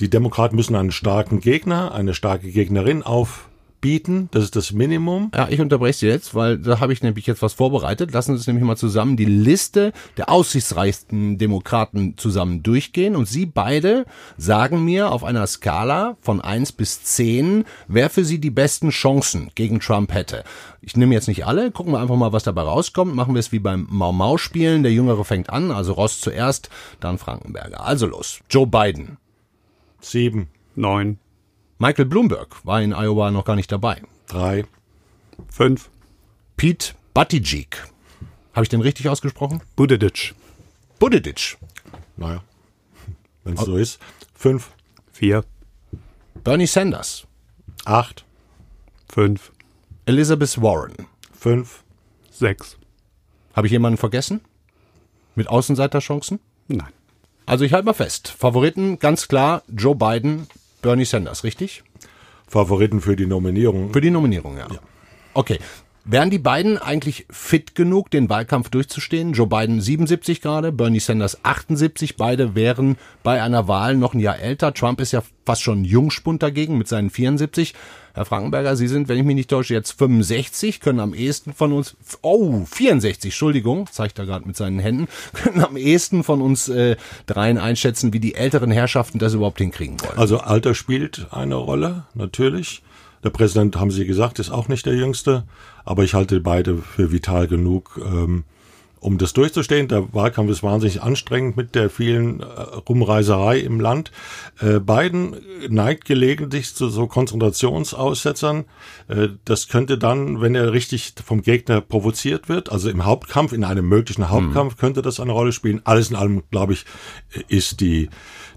Die 0.00 0.08
Demokraten 0.08 0.56
müssen 0.56 0.76
einen 0.76 0.92
starken 0.92 1.40
Gegner, 1.40 1.92
eine 1.92 2.14
starke 2.14 2.50
Gegnerin 2.50 3.02
auf 3.02 3.49
bieten. 3.80 4.28
Das 4.32 4.44
ist 4.44 4.56
das 4.56 4.72
Minimum. 4.72 5.30
Ja, 5.34 5.48
ich 5.48 5.60
unterbreche 5.60 5.98
Sie 5.98 6.06
jetzt, 6.06 6.34
weil 6.34 6.58
da 6.58 6.80
habe 6.80 6.92
ich 6.92 7.02
nämlich 7.02 7.26
jetzt 7.26 7.42
was 7.42 7.52
vorbereitet. 7.52 8.12
Lassen 8.12 8.32
Sie 8.32 8.38
uns 8.38 8.46
nämlich 8.46 8.64
mal 8.64 8.76
zusammen 8.76 9.16
die 9.16 9.24
Liste 9.24 9.92
der 10.16 10.28
aussichtsreichsten 10.28 11.38
Demokraten 11.38 12.16
zusammen 12.16 12.62
durchgehen. 12.62 13.16
Und 13.16 13.26
Sie 13.26 13.46
beide 13.46 14.06
sagen 14.36 14.84
mir 14.84 15.12
auf 15.12 15.24
einer 15.24 15.46
Skala 15.46 16.16
von 16.20 16.40
eins 16.40 16.72
bis 16.72 17.02
zehn, 17.02 17.64
wer 17.88 18.10
für 18.10 18.24
Sie 18.24 18.38
die 18.38 18.50
besten 18.50 18.90
Chancen 18.90 19.50
gegen 19.54 19.80
Trump 19.80 20.12
hätte. 20.12 20.44
Ich 20.82 20.96
nehme 20.96 21.14
jetzt 21.14 21.28
nicht 21.28 21.46
alle, 21.46 21.70
gucken 21.70 21.92
wir 21.92 22.00
einfach 22.00 22.16
mal, 22.16 22.32
was 22.32 22.44
dabei 22.44 22.62
rauskommt. 22.62 23.14
Machen 23.14 23.34
wir 23.34 23.40
es 23.40 23.52
wie 23.52 23.58
beim 23.58 23.86
Mau-Mau-Spielen. 23.90 24.82
Der 24.82 24.92
Jüngere 24.92 25.24
fängt 25.24 25.50
an, 25.50 25.70
also 25.70 25.92
Ross 25.92 26.20
zuerst, 26.20 26.70
dann 27.00 27.18
Frankenberger. 27.18 27.84
Also 27.84 28.06
los. 28.06 28.40
Joe 28.48 28.66
Biden. 28.66 29.18
Sieben. 30.00 30.48
Neun. 30.74 31.18
Michael 31.82 32.04
Bloomberg 32.04 32.62
war 32.62 32.82
in 32.82 32.92
Iowa 32.92 33.30
noch 33.30 33.46
gar 33.46 33.56
nicht 33.56 33.72
dabei. 33.72 34.02
Drei. 34.26 34.66
Fünf. 35.50 35.88
Pete 36.58 36.92
Buttigieg. 37.14 37.88
Habe 38.52 38.64
ich 38.64 38.68
den 38.68 38.82
richtig 38.82 39.08
ausgesprochen? 39.08 39.62
Buttigieg. 39.76 40.34
Buttigieg. 40.98 41.56
Naja, 42.18 42.42
wenn 43.44 43.54
es 43.54 43.62
so 43.62 43.78
ist. 43.78 43.98
Fünf. 44.34 44.72
Vier. 45.10 45.42
Bernie 46.44 46.66
Sanders. 46.66 47.26
Acht. 47.86 48.26
Fünf. 49.08 49.50
Elizabeth 50.04 50.60
Warren. 50.60 51.06
Fünf. 51.32 51.82
Sechs. 52.30 52.76
Habe 53.54 53.68
ich 53.68 53.72
jemanden 53.72 53.96
vergessen? 53.96 54.42
Mit 55.34 55.48
Außenseiterchancen? 55.48 56.40
Nein. 56.68 56.92
Also 57.46 57.64
ich 57.64 57.72
halte 57.72 57.86
mal 57.86 57.94
fest. 57.94 58.28
Favoriten 58.28 58.98
ganz 58.98 59.28
klar 59.28 59.62
Joe 59.74 59.94
Biden, 59.94 60.46
Bernie 60.82 61.04
Sanders, 61.04 61.44
richtig? 61.44 61.82
Favoriten 62.48 63.00
für 63.00 63.16
die 63.16 63.26
Nominierung. 63.26 63.92
Für 63.92 64.00
die 64.00 64.10
Nominierung, 64.10 64.58
ja. 64.58 64.66
ja. 64.70 64.80
Okay. 65.34 65.58
Wären 66.04 66.30
die 66.30 66.38
beiden 66.38 66.78
eigentlich 66.78 67.26
fit 67.30 67.74
genug, 67.74 68.10
den 68.10 68.30
Wahlkampf 68.30 68.70
durchzustehen? 68.70 69.34
Joe 69.34 69.46
Biden 69.46 69.80
77 69.80 70.40
gerade, 70.40 70.72
Bernie 70.72 70.98
Sanders 70.98 71.44
78. 71.44 72.16
Beide 72.16 72.54
wären 72.54 72.96
bei 73.22 73.42
einer 73.42 73.68
Wahl 73.68 73.96
noch 73.96 74.14
ein 74.14 74.20
Jahr 74.20 74.38
älter. 74.38 74.72
Trump 74.72 75.00
ist 75.00 75.12
ja 75.12 75.22
fast 75.44 75.62
schon 75.62 75.84
Jungspund 75.84 76.42
dagegen 76.42 76.78
mit 76.78 76.88
seinen 76.88 77.10
74. 77.10 77.74
Herr 78.14 78.24
Frankenberger, 78.24 78.76
Sie 78.76 78.88
sind, 78.88 79.08
wenn 79.08 79.18
ich 79.18 79.24
mich 79.24 79.36
nicht 79.36 79.50
täusche, 79.50 79.74
jetzt 79.74 79.92
65, 79.92 80.80
können 80.80 81.00
am 81.00 81.14
ehesten 81.14 81.52
von 81.52 81.72
uns, 81.72 81.96
oh, 82.22 82.64
64, 82.64 83.30
Entschuldigung, 83.30 83.86
zeigt 83.90 84.18
er 84.18 84.26
gerade 84.26 84.46
mit 84.46 84.56
seinen 84.56 84.80
Händen, 84.80 85.06
können 85.32 85.62
am 85.62 85.76
ehesten 85.76 86.24
von 86.24 86.40
uns 86.40 86.68
äh, 86.68 86.96
dreien 87.26 87.58
einschätzen, 87.58 88.12
wie 88.12 88.20
die 88.20 88.34
älteren 88.34 88.70
Herrschaften 88.70 89.18
das 89.18 89.34
überhaupt 89.34 89.58
hinkriegen 89.58 90.00
wollen. 90.00 90.18
Also 90.18 90.38
Alter 90.38 90.74
spielt 90.74 91.28
eine 91.30 91.54
Rolle, 91.54 92.04
natürlich. 92.14 92.82
Der 93.22 93.30
Präsident, 93.30 93.76
haben 93.76 93.90
Sie 93.90 94.06
gesagt, 94.06 94.38
ist 94.38 94.50
auch 94.50 94.68
nicht 94.68 94.86
der 94.86 94.94
Jüngste, 94.94 95.44
aber 95.90 96.04
ich 96.04 96.14
halte 96.14 96.40
beide 96.40 96.78
für 96.78 97.10
vital 97.10 97.48
genug, 97.48 98.00
ähm, 98.00 98.44
um 99.00 99.18
das 99.18 99.32
durchzustehen. 99.32 99.88
Der 99.88 100.14
Wahlkampf 100.14 100.48
ist 100.48 100.62
wahnsinnig 100.62 101.02
anstrengend 101.02 101.56
mit 101.56 101.74
der 101.74 101.90
vielen 101.90 102.38
äh, 102.38 102.44
Rumreiserei 102.44 103.58
im 103.58 103.80
Land. 103.80 104.12
Äh, 104.60 104.78
Biden 104.78 105.34
neigt 105.68 106.04
gelegentlich 106.04 106.76
zu 106.76 106.90
so 106.90 107.08
Konzentrationsaussetzern. 107.08 108.66
Äh, 109.08 109.30
das 109.44 109.66
könnte 109.66 109.98
dann, 109.98 110.40
wenn 110.40 110.54
er 110.54 110.72
richtig 110.72 111.14
vom 111.24 111.42
Gegner 111.42 111.80
provoziert 111.80 112.48
wird, 112.48 112.70
also 112.70 112.88
im 112.88 113.04
Hauptkampf, 113.04 113.52
in 113.52 113.64
einem 113.64 113.88
möglichen 113.88 114.30
Hauptkampf, 114.30 114.76
könnte 114.76 115.02
das 115.02 115.18
eine 115.18 115.32
Rolle 115.32 115.50
spielen. 115.50 115.80
Alles 115.82 116.10
in 116.10 116.16
allem, 116.16 116.44
glaube 116.52 116.74
ich, 116.74 116.84
ist 117.48 117.80
die 117.80 118.10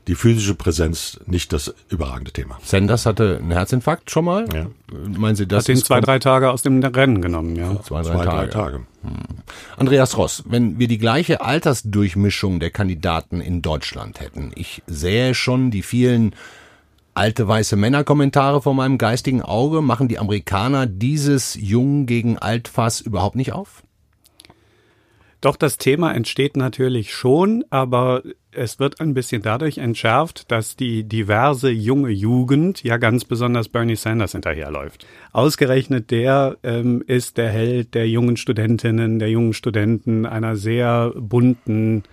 die 0.08 0.16
physische 0.16 0.56
Präsenz 0.56 1.20
nicht 1.26 1.54
das 1.54 1.74
überragende 1.90 2.32
Thema. 2.32 2.58
Sanders 2.64 3.06
hatte 3.06 3.38
einen 3.42 3.52
Herzinfarkt 3.52 4.12
schon 4.12 4.26
mal. 4.26 4.48
Ja. 4.54 4.68
Meinen 5.18 5.36
Sie, 5.36 5.48
das 5.48 5.64
Hat 5.64 5.70
ihn 5.70 5.78
zwei, 5.78 6.02
drei 6.02 6.20
Tage 6.20 6.52
aus 6.52 6.62
dem 6.62 6.84
Rennen 6.84 7.22
genommen, 7.22 7.56
ja. 7.56 7.82
zwei, 7.82 8.02
drei, 8.02 8.16
Zwei, 8.16 8.26
Tage. 8.26 8.48
drei 8.48 8.48
Tage. 8.48 8.80
Andreas 9.78 10.18
Ross, 10.18 10.44
wenn 10.48 10.80
wir 10.80 10.88
die 10.88 10.98
gleiche 10.98 11.42
Altersdurchmischung 11.42 12.60
der 12.60 12.72
Kandidaten 12.72 13.42
in 13.42 13.62
Deutschland 13.62 14.20
hätten, 14.20 14.52
ich 14.56 14.84
sähe 14.88 15.34
schon 15.36 15.72
die 15.72 15.82
vielen 15.84 16.36
alte 17.14 17.48
weiße 17.48 17.76
Männer-Kommentare 17.76 18.62
vor 18.62 18.74
meinem 18.74 18.98
geistigen 18.98 19.42
Auge, 19.42 19.82
machen 19.82 20.08
die 20.08 20.20
Amerikaner 20.20 20.86
dieses 20.88 21.56
Jung 21.56 22.06
gegen 22.06 22.38
Altfass 22.38 23.02
überhaupt 23.02 23.36
nicht 23.36 23.54
auf? 23.54 23.84
Doch 25.44 25.58
das 25.58 25.78
Thema 25.78 26.14
entsteht 26.14 26.56
natürlich 26.56 27.14
schon, 27.14 27.66
aber 27.70 28.24
es 28.54 28.80
wird 28.80 29.02
ein 29.02 29.14
bisschen 29.14 29.42
dadurch 29.42 29.78
entschärft, 29.78 30.50
dass 30.50 30.78
die 30.78 31.04
diverse 31.04 31.70
junge 31.70 32.12
Jugend 32.12 32.82
ja 32.82 32.96
ganz 32.96 33.26
besonders 33.26 33.68
Bernie 33.68 33.98
Sanders 33.98 34.32
hinterherläuft. 34.32 35.06
Ausgerechnet 35.34 36.12
der 36.12 36.56
ähm, 36.64 37.04
ist 37.08 37.36
der 37.36 37.50
Held 37.50 37.94
der 37.94 38.08
jungen 38.08 38.38
Studentinnen, 38.38 39.20
der 39.20 39.32
jungen 39.32 39.52
Studenten 39.52 40.26
einer 40.26 40.56
sehr 40.56 41.12
bunten 41.14 42.04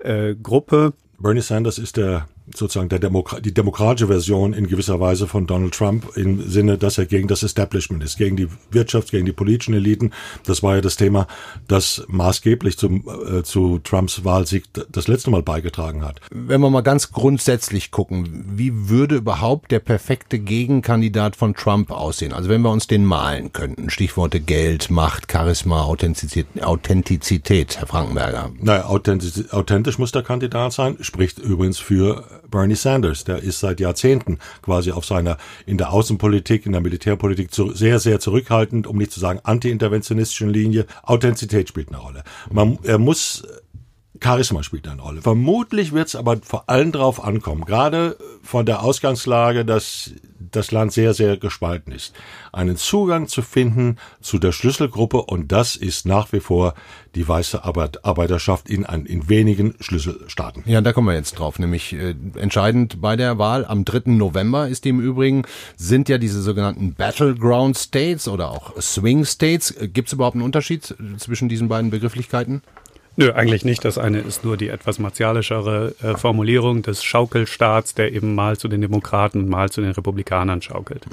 äh, 0.00 0.34
Gruppe. 0.34 0.92
Bernie 1.20 1.40
Sanders 1.40 1.78
ist 1.78 1.96
der 1.96 2.26
sozusagen 2.56 2.88
der 2.88 2.98
Demokra 2.98 3.40
die 3.40 3.54
demokratische 3.54 4.06
Version 4.06 4.52
in 4.52 4.66
gewisser 4.66 5.00
Weise 5.00 5.26
von 5.26 5.46
Donald 5.46 5.74
Trump 5.74 6.16
im 6.16 6.48
Sinne, 6.48 6.78
dass 6.78 6.98
er 6.98 7.06
gegen 7.06 7.28
das 7.28 7.42
Establishment 7.42 8.02
ist, 8.02 8.16
gegen 8.18 8.36
die 8.36 8.48
Wirtschaft, 8.70 9.10
gegen 9.10 9.26
die 9.26 9.32
politischen 9.32 9.74
Eliten. 9.74 10.12
Das 10.44 10.62
war 10.62 10.76
ja 10.76 10.80
das 10.80 10.96
Thema, 10.96 11.26
das 11.68 12.04
maßgeblich 12.08 12.78
zum, 12.78 13.04
äh, 13.26 13.42
zu 13.42 13.78
Trumps 13.78 14.24
Wahlsieg 14.24 14.64
das 14.90 15.08
letzte 15.08 15.30
Mal 15.30 15.42
beigetragen 15.42 16.04
hat. 16.04 16.20
Wenn 16.30 16.60
wir 16.60 16.70
mal 16.70 16.82
ganz 16.82 17.12
grundsätzlich 17.12 17.90
gucken, 17.90 18.44
wie 18.54 18.88
würde 18.88 19.16
überhaupt 19.16 19.70
der 19.70 19.80
perfekte 19.80 20.38
Gegenkandidat 20.38 21.36
von 21.36 21.54
Trump 21.54 21.90
aussehen? 21.90 22.32
Also 22.32 22.48
wenn 22.48 22.62
wir 22.62 22.70
uns 22.70 22.86
den 22.86 23.04
malen 23.04 23.52
könnten, 23.52 23.90
Stichworte 23.90 24.40
Geld, 24.40 24.90
Macht, 24.90 25.30
Charisma, 25.30 25.82
Authentizität, 25.82 26.62
Authentizität 26.62 27.78
Herr 27.78 27.86
Frankenberger. 27.86 28.50
Naja, 28.60 28.86
authentisch, 28.86 29.52
authentisch 29.52 29.98
muss 29.98 30.12
der 30.12 30.22
Kandidat 30.22 30.72
sein, 30.72 30.96
spricht 31.00 31.38
übrigens 31.38 31.78
für 31.78 32.24
Bernie 32.52 32.76
Sanders. 32.76 33.24
Der 33.24 33.42
ist 33.42 33.58
seit 33.58 33.80
Jahrzehnten 33.80 34.38
quasi 34.62 34.92
auf 34.92 35.04
seiner, 35.04 35.38
in 35.66 35.78
der 35.78 35.92
Außenpolitik, 35.92 36.66
in 36.66 36.72
der 36.72 36.80
Militärpolitik 36.80 37.52
zu, 37.52 37.72
sehr, 37.74 37.98
sehr 37.98 38.20
zurückhaltend, 38.20 38.86
um 38.86 38.96
nicht 38.96 39.10
zu 39.10 39.18
sagen 39.18 39.40
anti-interventionistischen 39.42 40.50
Linie. 40.50 40.86
Authentizität 41.02 41.68
spielt 41.68 41.88
eine 41.88 41.98
Rolle. 41.98 42.22
Man, 42.52 42.78
er 42.84 42.98
muss 42.98 43.42
Charisma 44.22 44.62
spielt 44.62 44.86
eine 44.88 45.02
Rolle. 45.02 45.22
Vermutlich 45.22 45.92
wird 45.92 46.08
es 46.08 46.16
aber 46.16 46.38
vor 46.42 46.68
allem 46.68 46.92
darauf 46.92 47.22
ankommen, 47.22 47.64
gerade 47.64 48.16
von 48.42 48.66
der 48.66 48.82
Ausgangslage, 48.82 49.64
dass 49.64 50.12
das 50.50 50.70
Land 50.70 50.92
sehr, 50.92 51.14
sehr 51.14 51.36
gespalten 51.36 51.92
ist, 51.92 52.14
einen 52.52 52.76
Zugang 52.76 53.26
zu 53.26 53.42
finden 53.42 53.96
zu 54.20 54.38
der 54.38 54.52
Schlüsselgruppe 54.52 55.22
und 55.22 55.50
das 55.50 55.76
ist 55.76 56.06
nach 56.06 56.32
wie 56.32 56.40
vor 56.40 56.74
die 57.14 57.26
weiße 57.26 57.64
Arbeit, 57.64 58.04
Arbeiterschaft 58.04 58.68
in, 58.68 58.86
ein, 58.86 59.06
in 59.06 59.28
wenigen 59.28 59.74
Schlüsselstaaten. 59.80 60.62
Ja, 60.66 60.80
da 60.80 60.92
kommen 60.92 61.08
wir 61.08 61.14
jetzt 61.14 61.38
drauf. 61.38 61.58
Nämlich 61.58 61.92
äh, 61.92 62.14
entscheidend 62.36 63.00
bei 63.00 63.16
der 63.16 63.38
Wahl 63.38 63.64
am 63.64 63.84
3. 63.84 64.12
November 64.12 64.68
ist 64.68 64.86
im 64.86 65.00
Übrigen, 65.00 65.44
sind 65.76 66.08
ja 66.08 66.18
diese 66.18 66.42
sogenannten 66.42 66.94
Battleground 66.94 67.76
States 67.76 68.28
oder 68.28 68.50
auch 68.50 68.80
Swing 68.80 69.24
States. 69.24 69.74
Gibt 69.92 70.08
es 70.08 70.14
überhaupt 70.14 70.36
einen 70.36 70.44
Unterschied 70.44 70.94
zwischen 71.18 71.48
diesen 71.48 71.68
beiden 71.68 71.90
Begrifflichkeiten? 71.90 72.62
Nö, 73.14 73.30
eigentlich 73.32 73.64
nicht. 73.64 73.84
Das 73.84 73.98
eine 73.98 74.20
ist 74.20 74.42
nur 74.42 74.56
die 74.56 74.68
etwas 74.68 74.98
martialischere 74.98 75.94
äh, 76.02 76.16
Formulierung 76.16 76.80
des 76.82 77.04
Schaukelstaats, 77.04 77.94
der 77.94 78.12
eben 78.12 78.34
mal 78.34 78.56
zu 78.56 78.68
den 78.68 78.80
Demokraten 78.80 79.40
und 79.40 79.48
mal 79.50 79.68
zu 79.68 79.82
den 79.82 79.90
Republikanern 79.90 80.62
schaukelt. 80.62 81.04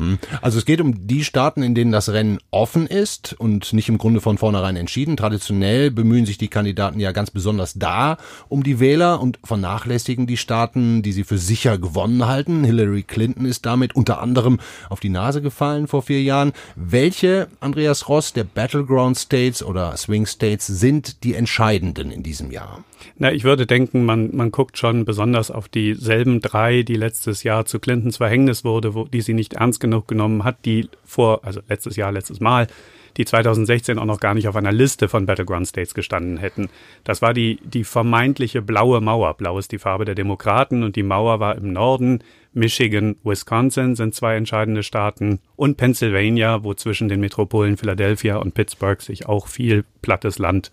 Also 0.41 0.59
es 0.59 0.65
geht 0.65 0.79
um 0.79 1.07
die 1.07 1.25
Staaten, 1.25 1.61
in 1.61 1.75
denen 1.75 1.91
das 1.91 2.09
Rennen 2.09 2.39
offen 2.51 2.87
ist 2.87 3.33
und 3.33 3.73
nicht 3.73 3.89
im 3.89 3.97
Grunde 3.97 4.21
von 4.21 4.37
vornherein 4.37 4.77
entschieden. 4.77 5.17
Traditionell 5.17 5.91
bemühen 5.91 6.25
sich 6.25 6.37
die 6.37 6.47
Kandidaten 6.47 7.01
ja 7.01 7.11
ganz 7.11 7.31
besonders 7.31 7.73
da 7.73 8.17
um 8.47 8.63
die 8.63 8.79
Wähler 8.79 9.21
und 9.21 9.37
vernachlässigen 9.43 10.25
die 10.25 10.37
Staaten, 10.37 11.01
die 11.01 11.11
sie 11.11 11.25
für 11.25 11.37
sicher 11.37 11.77
gewonnen 11.77 12.27
halten. 12.27 12.63
Hillary 12.63 13.03
Clinton 13.03 13.45
ist 13.45 13.65
damit 13.65 13.95
unter 13.95 14.21
anderem 14.21 14.59
auf 14.89 15.01
die 15.01 15.09
Nase 15.09 15.41
gefallen 15.41 15.87
vor 15.87 16.01
vier 16.01 16.23
Jahren. 16.23 16.53
Welche, 16.75 17.49
Andreas 17.59 18.07
Ross, 18.07 18.31
der 18.31 18.45
Battleground 18.45 19.17
States 19.17 19.61
oder 19.61 19.97
Swing 19.97 20.25
States 20.25 20.67
sind 20.67 21.25
die 21.25 21.33
entscheidenden 21.33 21.88
in 21.97 22.23
diesem 22.23 22.51
Jahr? 22.51 22.83
Na, 23.17 23.31
ich 23.31 23.43
würde 23.43 23.65
denken, 23.65 24.05
man, 24.05 24.35
man 24.35 24.51
guckt 24.51 24.77
schon 24.77 25.05
besonders 25.05 25.51
auf 25.51 25.67
dieselben 25.67 26.41
drei, 26.41 26.83
die 26.83 26.95
letztes 26.95 27.43
Jahr 27.43 27.65
zu 27.65 27.79
Clintons 27.79 28.17
Verhängnis 28.17 28.63
wurde, 28.63 28.93
wo, 28.93 29.05
die 29.05 29.21
sie 29.21 29.33
nicht 29.33 29.53
ernst 29.53 29.79
genug 29.79 30.07
genommen 30.07 30.43
hat, 30.43 30.65
die 30.65 30.89
vor, 31.05 31.43
also 31.43 31.61
letztes 31.67 31.95
Jahr, 31.95 32.11
letztes 32.11 32.39
Mal, 32.39 32.67
die 33.17 33.25
2016 33.25 33.99
auch 33.99 34.05
noch 34.05 34.19
gar 34.19 34.33
nicht 34.33 34.47
auf 34.47 34.55
einer 34.55 34.71
Liste 34.71 35.09
von 35.09 35.25
Battleground 35.25 35.67
States 35.67 35.93
gestanden 35.93 36.37
hätten. 36.37 36.69
Das 37.03 37.21
war 37.21 37.33
die, 37.33 37.59
die 37.63 37.83
vermeintliche 37.83 38.61
blaue 38.61 39.01
Mauer. 39.01 39.33
Blau 39.33 39.57
ist 39.57 39.71
die 39.71 39.77
Farbe 39.77 40.05
der 40.05 40.15
Demokraten 40.15 40.83
und 40.83 40.95
die 40.95 41.03
Mauer 41.03 41.39
war 41.39 41.57
im 41.57 41.73
Norden. 41.73 42.23
Michigan, 42.53 43.17
Wisconsin 43.23 43.95
sind 43.95 44.15
zwei 44.15 44.35
entscheidende 44.35 44.83
Staaten 44.83 45.39
und 45.55 45.77
Pennsylvania, 45.77 46.63
wo 46.63 46.73
zwischen 46.73 47.09
den 47.09 47.19
Metropolen 47.19 47.77
Philadelphia 47.77 48.37
und 48.37 48.53
Pittsburgh 48.53 49.01
sich 49.01 49.27
auch 49.27 49.47
viel 49.47 49.83
plattes 50.01 50.39
Land 50.39 50.71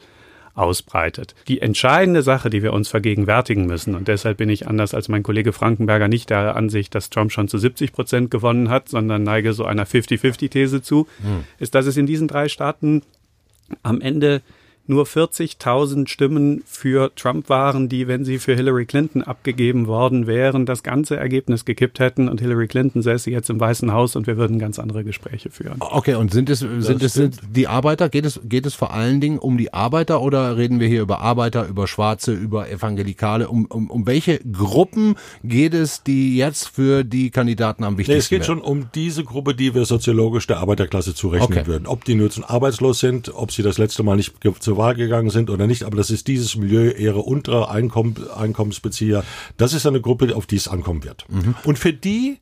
ausbreitet. 0.56 1.34
Die 1.48 1.60
entscheidende 1.60 2.22
Sache, 2.22 2.50
die 2.50 2.62
wir 2.62 2.72
uns 2.72 2.88
vergegenwärtigen 2.88 3.66
müssen, 3.66 3.94
und 3.94 4.08
deshalb 4.08 4.38
bin 4.38 4.48
ich 4.48 4.66
anders 4.66 4.94
als 4.94 5.08
mein 5.08 5.22
Kollege 5.22 5.52
Frankenberger 5.52 6.08
nicht 6.08 6.30
der 6.30 6.56
Ansicht, 6.56 6.94
dass 6.94 7.10
Trump 7.10 7.30
schon 7.30 7.48
zu 7.48 7.58
70 7.58 7.92
Prozent 7.92 8.30
gewonnen 8.30 8.70
hat, 8.70 8.88
sondern 8.88 9.22
neige 9.22 9.52
so 9.52 9.64
einer 9.64 9.86
50-50-These 9.86 10.82
zu, 10.82 11.06
hm. 11.22 11.44
ist, 11.58 11.74
dass 11.74 11.86
es 11.86 11.96
in 11.96 12.06
diesen 12.06 12.26
drei 12.26 12.48
Staaten 12.48 13.02
am 13.82 14.00
Ende 14.00 14.42
nur 14.88 15.04
40.000 15.04 16.08
Stimmen 16.08 16.62
für 16.66 17.12
Trump 17.14 17.48
waren, 17.48 17.88
die, 17.88 18.08
wenn 18.08 18.24
sie 18.24 18.38
für 18.38 18.54
Hillary 18.54 18.86
Clinton 18.86 19.22
abgegeben 19.22 19.86
worden 19.86 20.26
wären, 20.26 20.66
das 20.66 20.82
ganze 20.82 21.16
Ergebnis 21.16 21.64
gekippt 21.64 21.98
hätten 21.98 22.28
und 22.28 22.40
Hillary 22.40 22.68
Clinton 22.68 23.02
säße 23.02 23.30
jetzt 23.30 23.50
im 23.50 23.58
Weißen 23.58 23.92
Haus 23.92 24.16
und 24.16 24.26
wir 24.26 24.36
würden 24.36 24.58
ganz 24.58 24.78
andere 24.78 25.04
Gespräche 25.04 25.50
führen. 25.50 25.76
Okay, 25.80 26.14
und 26.14 26.32
sind 26.32 26.50
es, 26.50 26.60
sind 26.60 27.02
es 27.02 27.14
sind 27.14 27.40
die 27.50 27.66
Arbeiter? 27.68 28.08
Geht 28.08 28.26
es, 28.26 28.40
geht 28.44 28.66
es 28.66 28.74
vor 28.74 28.92
allen 28.92 29.20
Dingen 29.20 29.38
um 29.38 29.58
die 29.58 29.72
Arbeiter 29.74 30.20
oder 30.22 30.56
reden 30.56 30.78
wir 30.80 30.88
hier 30.88 31.02
über 31.02 31.20
Arbeiter, 31.20 31.66
über 31.66 31.86
Schwarze, 31.86 32.32
über 32.32 32.70
Evangelikale? 32.70 33.48
Um, 33.48 33.66
um, 33.66 33.90
um 33.90 34.06
welche 34.06 34.38
Gruppen 34.40 35.16
geht 35.42 35.74
es, 35.74 36.02
die 36.02 36.36
jetzt 36.36 36.68
für 36.68 37.02
die 37.04 37.30
Kandidaten 37.30 37.82
am 37.84 37.98
wichtigsten 37.98 38.12
nee, 38.12 38.18
Es 38.18 38.28
geht 38.28 38.40
werden? 38.48 38.60
schon 38.60 38.60
um 38.60 38.88
diese 38.94 39.24
Gruppe, 39.24 39.54
die 39.54 39.74
wir 39.74 39.84
soziologisch 39.84 40.46
der 40.46 40.58
Arbeiterklasse 40.58 41.14
zurechnen 41.14 41.46
Okay. 41.58 41.66
würden. 41.66 41.86
Ob 41.86 42.04
die 42.04 42.14
nur 42.14 42.30
arbeitslos 42.46 42.98
sind, 42.98 43.32
ob 43.34 43.52
sie 43.52 43.62
das 43.62 43.78
letzte 43.78 44.02
Mal 44.02 44.16
nicht 44.16 44.40
ge- 44.40 44.52
zur 44.76 44.84
Wahl 44.84 44.94
gegangen 44.94 45.30
sind 45.30 45.50
oder 45.50 45.66
nicht, 45.66 45.84
aber 45.84 45.96
das 45.96 46.10
ist 46.10 46.28
dieses 46.28 46.56
Milieu, 46.56 46.90
ihre 46.90 47.20
untere 47.20 47.70
Einkommen, 47.70 48.16
Einkommensbezieher. 48.36 49.24
Das 49.56 49.72
ist 49.72 49.86
eine 49.86 50.00
Gruppe, 50.00 50.36
auf 50.36 50.46
die 50.46 50.56
es 50.56 50.68
ankommen 50.68 51.04
wird. 51.04 51.24
Und 51.64 51.78
für 51.78 51.92
die, 51.92 52.38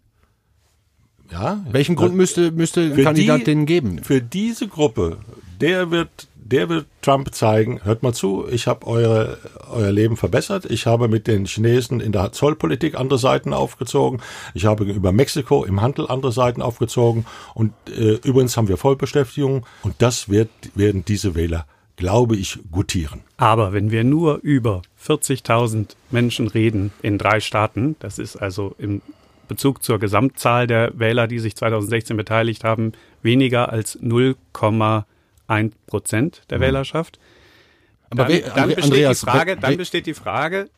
ja. 1.30 1.64
Welchen 1.70 1.96
Grund 1.96 2.14
müsste, 2.14 2.52
müsste 2.52 2.82
ein 2.82 3.02
Kandidat 3.02 3.46
denen 3.46 3.66
geben? 3.66 4.02
Für 4.02 4.20
diese 4.20 4.68
Gruppe, 4.68 5.18
der 5.60 5.90
wird, 5.90 6.28
der 6.36 6.68
wird 6.68 6.86
Trump 7.00 7.34
zeigen, 7.34 7.80
hört 7.82 8.02
mal 8.02 8.12
zu, 8.12 8.46
ich 8.50 8.66
habe 8.66 8.86
eure, 8.86 9.38
euer 9.70 9.90
Leben 9.90 10.16
verbessert, 10.16 10.66
ich 10.66 10.86
habe 10.86 11.08
mit 11.08 11.26
den 11.26 11.46
Chinesen 11.46 12.00
in 12.00 12.12
der 12.12 12.32
Zollpolitik 12.32 12.96
andere 12.96 13.18
Seiten 13.18 13.54
aufgezogen, 13.54 14.20
ich 14.52 14.66
habe 14.66 14.84
über 14.84 15.12
Mexiko 15.12 15.64
im 15.64 15.80
Handel 15.80 16.06
andere 16.08 16.32
Seiten 16.32 16.60
aufgezogen 16.60 17.24
und 17.54 17.72
äh, 17.88 18.18
übrigens 18.22 18.56
haben 18.56 18.68
wir 18.68 18.76
Vollbeschäftigung 18.76 19.64
und 19.82 19.94
das 19.98 20.28
wird, 20.28 20.50
werden 20.74 21.04
diese 21.06 21.34
Wähler, 21.34 21.66
glaube 21.96 22.36
ich, 22.36 22.58
gutieren. 22.70 23.20
Aber 23.36 23.72
wenn 23.72 23.90
wir 23.90 24.04
nur 24.04 24.40
über 24.42 24.82
40.000 25.04 25.96
Menschen 26.10 26.48
reden 26.48 26.92
in 27.02 27.18
drei 27.18 27.40
Staaten, 27.40 27.96
das 28.00 28.18
ist 28.18 28.36
also 28.36 28.74
im 28.78 29.00
Bezug 29.48 29.82
zur 29.82 29.98
Gesamtzahl 29.98 30.66
der 30.66 30.98
Wähler, 30.98 31.26
die 31.26 31.38
sich 31.38 31.54
2016 31.56 32.16
beteiligt 32.16 32.64
haben, 32.64 32.92
weniger 33.22 33.70
als 33.70 34.00
0,1 34.00 35.72
Prozent 35.86 36.42
der 36.50 36.60
Wählerschaft. 36.60 37.18
Aber 38.10 38.24
Dann, 38.24 38.42
dann, 38.54 38.68
besteht 38.68 38.84
Andreas, 38.84 39.20
die 39.20 39.26
Frage, 39.26 39.56
dann 39.56 39.76
besteht 39.76 40.06
die 40.06 40.14
Frage, 40.14 40.70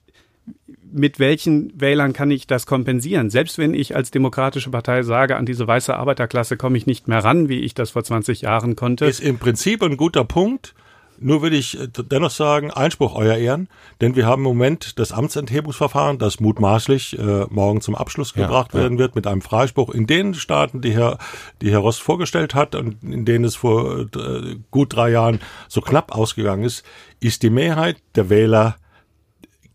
mit 0.93 1.19
welchen 1.19 1.79
Wählern 1.81 2.13
kann 2.13 2.31
ich 2.31 2.47
das 2.47 2.67
kompensieren? 2.67 3.31
Selbst 3.31 3.59
wenn 3.59 3.75
ich 3.75 3.95
als 3.97 4.11
demokratische 4.11 4.71
Partei 4.71 5.03
sage, 5.03 5.37
an 5.37 5.45
diese 5.45 5.67
weiße 5.67 5.95
Arbeiterklasse 5.95 6.57
komme 6.57 6.79
ich 6.79 6.87
nicht 6.87 7.09
mehr 7.09 7.23
ran, 7.23 7.49
wie 7.49 7.61
ich 7.61 7.75
das 7.75 7.91
vor 7.91 8.05
20 8.05 8.43
Jahren 8.43 8.77
konnte. 8.77 9.07
Ist 9.07 9.21
im 9.21 9.39
Prinzip 9.39 9.83
ein 9.83 9.97
guter 9.97 10.25
Punkt. 10.25 10.75
Nur 11.19 11.43
will 11.43 11.55
ich 11.55 11.79
äh, 11.81 11.89
dennoch 11.89 12.31
sagen, 12.31 12.71
Einspruch, 12.71 13.15
Euer 13.15 13.37
Ehren, 13.37 13.69
denn 14.01 14.17
wir 14.17 14.27
haben 14.27 14.43
im 14.43 14.49
Moment 14.49 14.99
das 14.99 15.13
Amtsenthebungsverfahren, 15.13 16.19
das 16.19 16.41
mutmaßlich 16.41 17.19
äh, 17.19 17.47
morgen 17.51 17.81
zum 17.81 17.95
Abschluss 17.95 18.35
Ja, 18.35 18.43
gebracht 18.47 18.75
ja. 18.75 18.81
werden 18.81 18.99
wird 18.99 19.15
mit 19.15 19.27
einem 19.27 19.43
Freispruch 19.43 19.91
in 19.91 20.07
den 20.07 20.35
Staaten, 20.35 20.81
die 20.81 20.93
Herr, 20.93 21.19
die 21.63 21.71
Herr 21.71 21.81
Rost 21.81 22.01
vorgestellt 22.03 22.55
hat 22.55 22.75
und 22.75 23.03
in 23.03 23.25
denen 23.25 23.45
es 23.45 23.57
vor 23.57 24.01
äh, 24.01 24.57
gut 24.71 24.95
drei 24.95 25.11
Jahren 25.11 25.41
so 25.69 25.81
knapp 25.81 26.15
ausgegangen 26.15 26.65
ist, 26.65 26.85
ist 27.21 27.43
die 27.43 27.51
Mehrheit 27.51 27.97
der 28.15 28.31
Wähler 28.31 28.77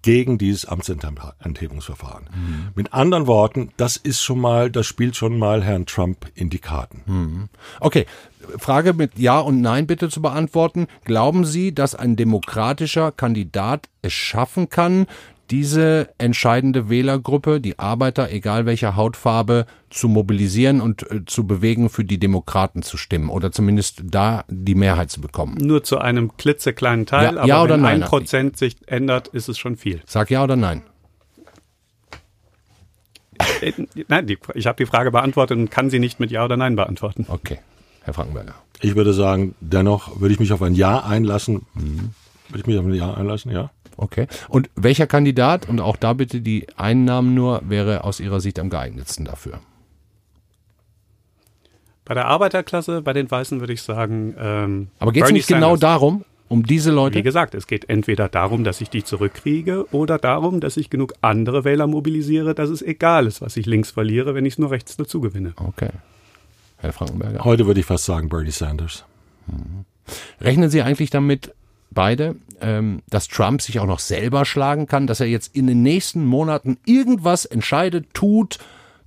gegen 0.01 0.37
dieses 0.37 0.65
Amtsenthebungsverfahren. 0.65 2.27
Mit 2.75 2.93
anderen 2.93 3.27
Worten, 3.27 3.71
das 3.77 3.97
ist 3.97 4.21
schon 4.21 4.39
mal, 4.39 4.71
das 4.71 4.87
spielt 4.87 5.15
schon 5.15 5.37
mal 5.37 5.63
Herrn 5.63 5.85
Trump 5.85 6.29
in 6.35 6.49
die 6.49 6.59
Karten. 6.59 7.49
Okay, 7.79 8.05
Frage 8.57 8.93
mit 8.93 9.17
Ja 9.17 9.39
und 9.39 9.61
Nein 9.61 9.87
bitte 9.87 10.09
zu 10.09 10.21
beantworten. 10.21 10.87
Glauben 11.03 11.45
Sie, 11.45 11.73
dass 11.73 11.95
ein 11.95 12.15
demokratischer 12.15 13.11
Kandidat 13.11 13.87
es 14.01 14.13
schaffen 14.13 14.69
kann, 14.69 15.05
diese 15.51 16.09
entscheidende 16.17 16.89
Wählergruppe, 16.89 17.59
die 17.59 17.77
Arbeiter, 17.77 18.31
egal 18.31 18.65
welcher 18.65 18.95
Hautfarbe, 18.95 19.65
zu 19.89 20.07
mobilisieren 20.07 20.79
und 20.79 21.09
äh, 21.11 21.25
zu 21.25 21.45
bewegen, 21.45 21.89
für 21.89 22.05
die 22.05 22.17
Demokraten 22.17 22.81
zu 22.81 22.95
stimmen 22.97 23.29
oder 23.29 23.51
zumindest 23.51 24.01
da 24.05 24.45
die 24.49 24.75
Mehrheit 24.75 25.11
zu 25.11 25.19
bekommen? 25.19 25.57
Nur 25.59 25.83
zu 25.83 25.97
einem 25.99 26.37
klitzekleinen 26.37 27.05
Teil, 27.05 27.35
Ja, 27.35 27.39
aber 27.41 27.47
ja 27.47 27.63
oder 27.63 27.73
wenn 27.75 27.81
nein? 27.81 28.03
ein 28.03 28.09
Prozent 28.09 28.57
sich 28.57 28.77
ändert, 28.87 29.27
ist 29.27 29.49
es 29.49 29.57
schon 29.59 29.75
viel. 29.75 30.01
Sag 30.05 30.29
ja 30.31 30.43
oder 30.43 30.55
nein. 30.55 30.83
Äh, 33.61 33.73
Nein, 34.07 34.27
die, 34.27 34.37
ich 34.53 34.67
habe 34.67 34.77
die 34.77 34.85
Frage 34.85 35.11
beantwortet 35.11 35.57
und 35.57 35.69
kann 35.71 35.89
sie 35.89 35.99
nicht 35.99 36.19
mit 36.19 36.31
Ja 36.31 36.45
oder 36.45 36.57
Nein 36.57 36.75
beantworten. 36.75 37.25
Okay, 37.27 37.59
Herr 38.03 38.13
Frankenberger. 38.13 38.55
Ich 38.81 38.95
würde 38.95 39.13
sagen, 39.13 39.55
dennoch 39.59 40.19
würde 40.19 40.33
ich 40.33 40.39
mich 40.39 40.53
auf 40.53 40.61
ein 40.61 40.75
Ja 40.75 40.99
einlassen. 41.03 41.65
Würde 41.73 42.59
ich 42.61 42.65
mich 42.67 42.77
auf 42.77 42.85
ein 42.85 42.93
Ja 42.93 43.13
einlassen, 43.13 43.51
ja. 43.51 43.71
Okay. 44.01 44.25
Und 44.49 44.69
welcher 44.75 45.05
Kandidat, 45.05 45.69
und 45.69 45.79
auch 45.79 45.95
da 45.95 46.13
bitte 46.13 46.41
die 46.41 46.65
Einnahmen 46.75 47.35
nur, 47.35 47.61
wäre 47.69 48.03
aus 48.03 48.19
Ihrer 48.19 48.41
Sicht 48.41 48.57
am 48.57 48.71
geeignetsten 48.71 49.25
dafür? 49.25 49.59
Bei 52.03 52.15
der 52.15 52.25
Arbeiterklasse, 52.25 53.03
bei 53.03 53.13
den 53.13 53.29
Weißen 53.29 53.59
würde 53.59 53.73
ich 53.73 53.83
sagen, 53.83 54.35
ähm, 54.39 54.87
Aber 54.97 55.11
geht 55.11 55.25
es 55.25 55.31
nicht 55.31 55.47
genau 55.47 55.75
Sanders. 55.75 55.79
darum, 55.81 56.25
um 56.49 56.65
diese 56.65 56.89
Wie 56.89 56.95
Leute? 56.95 57.21
gesagt, 57.21 57.53
es 57.53 57.67
geht 57.67 57.89
entweder 57.89 58.27
darum, 58.27 58.63
dass 58.63 58.81
ich 58.81 58.89
die 58.89 59.03
zurückkriege 59.03 59.85
oder 59.91 60.17
darum, 60.17 60.61
dass 60.61 60.77
ich 60.77 60.89
genug 60.89 61.13
andere 61.21 61.63
Wähler 61.63 61.85
mobilisiere, 61.85 62.55
dass 62.55 62.71
es 62.71 62.81
egal 62.81 63.27
ist, 63.27 63.39
was 63.39 63.55
ich 63.55 63.67
links 63.67 63.91
verliere, 63.91 64.33
wenn 64.33 64.47
ich 64.47 64.55
es 64.55 64.59
nur 64.59 64.71
rechts 64.71 64.97
dazu 64.97 65.21
gewinne. 65.21 65.53
Okay. 65.57 65.91
Herr 66.77 66.91
Frankenberger. 66.91 67.45
Heute 67.45 67.67
würde 67.67 67.79
ich 67.79 67.85
fast 67.85 68.05
sagen 68.05 68.29
Bernie 68.29 68.49
Sanders. 68.49 69.05
Rechnen 70.41 70.71
Sie 70.71 70.81
eigentlich 70.81 71.11
damit 71.11 71.53
beide, 71.91 72.35
ähm, 72.61 73.01
dass 73.09 73.27
Trump 73.27 73.61
sich 73.61 73.79
auch 73.79 73.85
noch 73.85 73.99
selber 73.99 74.45
schlagen 74.45 74.87
kann, 74.87 75.07
dass 75.07 75.19
er 75.19 75.27
jetzt 75.27 75.55
in 75.55 75.67
den 75.67 75.83
nächsten 75.83 76.25
Monaten 76.25 76.77
irgendwas 76.85 77.45
entscheidet, 77.45 78.13
tut, 78.13 78.59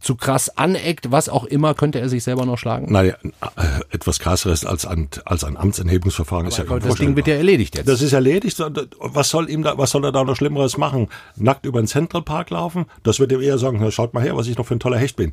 zu 0.05 0.15
krass 0.17 0.51
aneckt, 0.57 1.11
was 1.11 1.29
auch 1.29 1.45
immer, 1.45 1.75
könnte 1.75 1.99
er 1.99 2.09
sich 2.09 2.23
selber 2.23 2.45
noch 2.45 2.59
schlagen? 2.59 2.93
Naja, 2.93 3.15
äh, 3.23 3.65
etwas 3.91 4.19
krasseres 4.19 4.65
als 4.67 4.85
ein, 4.87 5.09
als 5.25 5.45
ein 5.45 5.57
Amtsenthebungsverfahren 5.57 6.47
ist 6.47 6.59
ja 6.59 6.65
kaum 6.65 6.81
das 6.81 6.97
Ding 6.97 7.17
wird 7.17 7.27
ja 7.27 7.35
erledigt 7.35 7.77
jetzt. 7.77 7.89
Das 7.89 8.03
ist 8.03 8.13
erledigt. 8.13 8.63
Was 9.01 9.31
soll 9.31 9.49
ihm 9.49 9.63
da, 9.63 9.79
was 9.79 9.91
soll 9.91 10.05
er 10.05 10.13
da 10.13 10.23
noch 10.23 10.37
Schlimmeres 10.37 10.77
machen? 10.77 11.09
Nackt 11.37 11.65
über 11.67 11.81
den 11.81 11.87
Central 11.87 12.23
Park 12.23 12.51
laufen? 12.51 12.85
Das 13.03 13.19
wird 13.19 13.33
ihm 13.33 13.41
eher 13.41 13.59
sagen, 13.59 13.79
na, 13.81 13.91
schaut 13.91 14.15
mal 14.15 14.23
her, 14.23 14.37
was 14.37 14.47
ich 14.47 14.59
noch 14.59 14.67
für 14.67 14.75
ein 14.75 14.81
toller 14.81 14.99
Hecht 14.99 15.17
bin. 15.17 15.33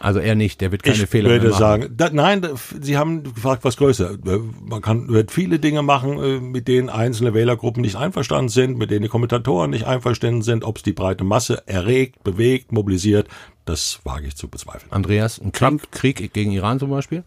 also 0.00 0.18
er 0.18 0.34
nicht, 0.34 0.60
der 0.60 0.72
wird 0.72 0.82
keine 0.82 0.96
ich 0.96 1.06
Fehler 1.06 1.30
würde 1.30 1.48
mehr 1.48 1.50
machen. 1.52 1.60
sagen, 1.60 1.94
da, 1.96 2.10
nein, 2.10 2.46
Sie 2.80 2.96
haben 2.96 3.22
gefragt, 3.22 3.64
was 3.64 3.76
größer. 3.76 4.12
Äh, 4.12 4.38
Man 4.64 4.82
kann 4.82 5.08
wird 5.08 5.30
viele 5.30 5.58
Dinge 5.58 5.82
machen, 5.82 6.22
äh, 6.22 6.40
mit 6.40 6.66
denen 6.68 6.88
einzelne 6.88 7.34
Wählergruppen 7.34 7.82
nicht 7.82 7.96
einverstanden 7.96 8.48
sind, 8.48 8.78
mit 8.78 8.90
denen 8.90 9.02
die 9.02 9.08
Kommentatoren 9.08 9.70
nicht 9.70 9.86
einverstanden 9.86 10.42
sind, 10.42 10.64
ob 10.64 10.78
es 10.78 10.82
die 10.82 10.92
breite 10.92 11.24
Masse 11.24 11.62
erregt, 11.66 12.24
bewegt, 12.24 12.72
mobilisiert. 12.72 13.28
Das 13.68 14.00
wage 14.04 14.26
ich 14.26 14.34
zu 14.34 14.48
bezweifeln. 14.48 14.90
Andreas, 14.90 15.38
ein 15.38 15.52
Krieg, 15.52 15.92
Krieg 15.92 16.32
gegen 16.32 16.52
Iran 16.52 16.78
zum 16.78 16.88
Beispiel? 16.88 17.22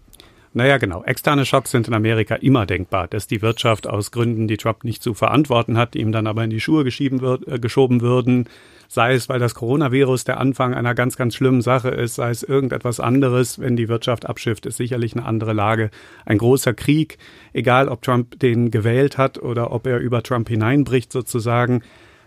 Naja, 0.54 0.80
genau. 0.80 1.04
Externe 1.04 1.46
Schocks 1.46 1.70
sind 1.70 1.88
in 1.88 1.94
Amerika 1.94 2.34
immer 2.34 2.66
denkbar, 2.66 3.08
dass 3.08 3.28
die 3.28 3.44
Wirtschaft 3.44 3.86
aus 3.86 4.10
Gründen, 4.10 4.48
die 4.48 4.58
Trump 4.58 4.84
nicht 4.84 5.04
zu 5.04 5.14
verantworten 5.14 5.78
hat, 5.78 5.96
ihm 5.96 6.12
dann 6.12 6.26
aber 6.26 6.44
in 6.44 6.50
die 6.50 6.60
Schuhe 6.60 6.84
geschieben 6.84 7.22
wird, 7.22 7.48
äh, 7.48 7.60
geschoben 7.60 8.02
würden. 8.02 8.50
Sei 8.88 9.14
es, 9.14 9.30
weil 9.30 9.38
das 9.38 9.54
Coronavirus 9.54 10.24
der 10.24 10.40
Anfang 10.40 10.74
einer 10.74 10.96
ganz, 10.96 11.16
ganz 11.16 11.36
schlimmen 11.36 11.62
Sache 11.62 11.90
ist, 11.90 12.16
sei 12.16 12.32
es 12.32 12.42
irgendetwas 12.42 13.00
anderes. 13.00 13.60
Wenn 13.60 13.76
die 13.76 13.88
Wirtschaft 13.88 14.26
abschifft, 14.26 14.66
ist 14.66 14.78
sicherlich 14.78 15.16
eine 15.16 15.28
andere 15.28 15.54
Lage. 15.54 15.92
Ein 16.26 16.40
großer 16.40 16.74
Krieg, 16.74 17.20
egal 17.54 17.88
ob 17.88 18.02
Trump 18.02 18.40
den 18.40 18.72
gewählt 18.72 19.20
hat 19.20 19.38
oder 19.38 19.72
ob 19.72 19.86
er 19.86 20.00
über 20.00 20.24
Trump 20.24 20.50
hineinbricht 20.50 21.12
sozusagen, 21.12 21.84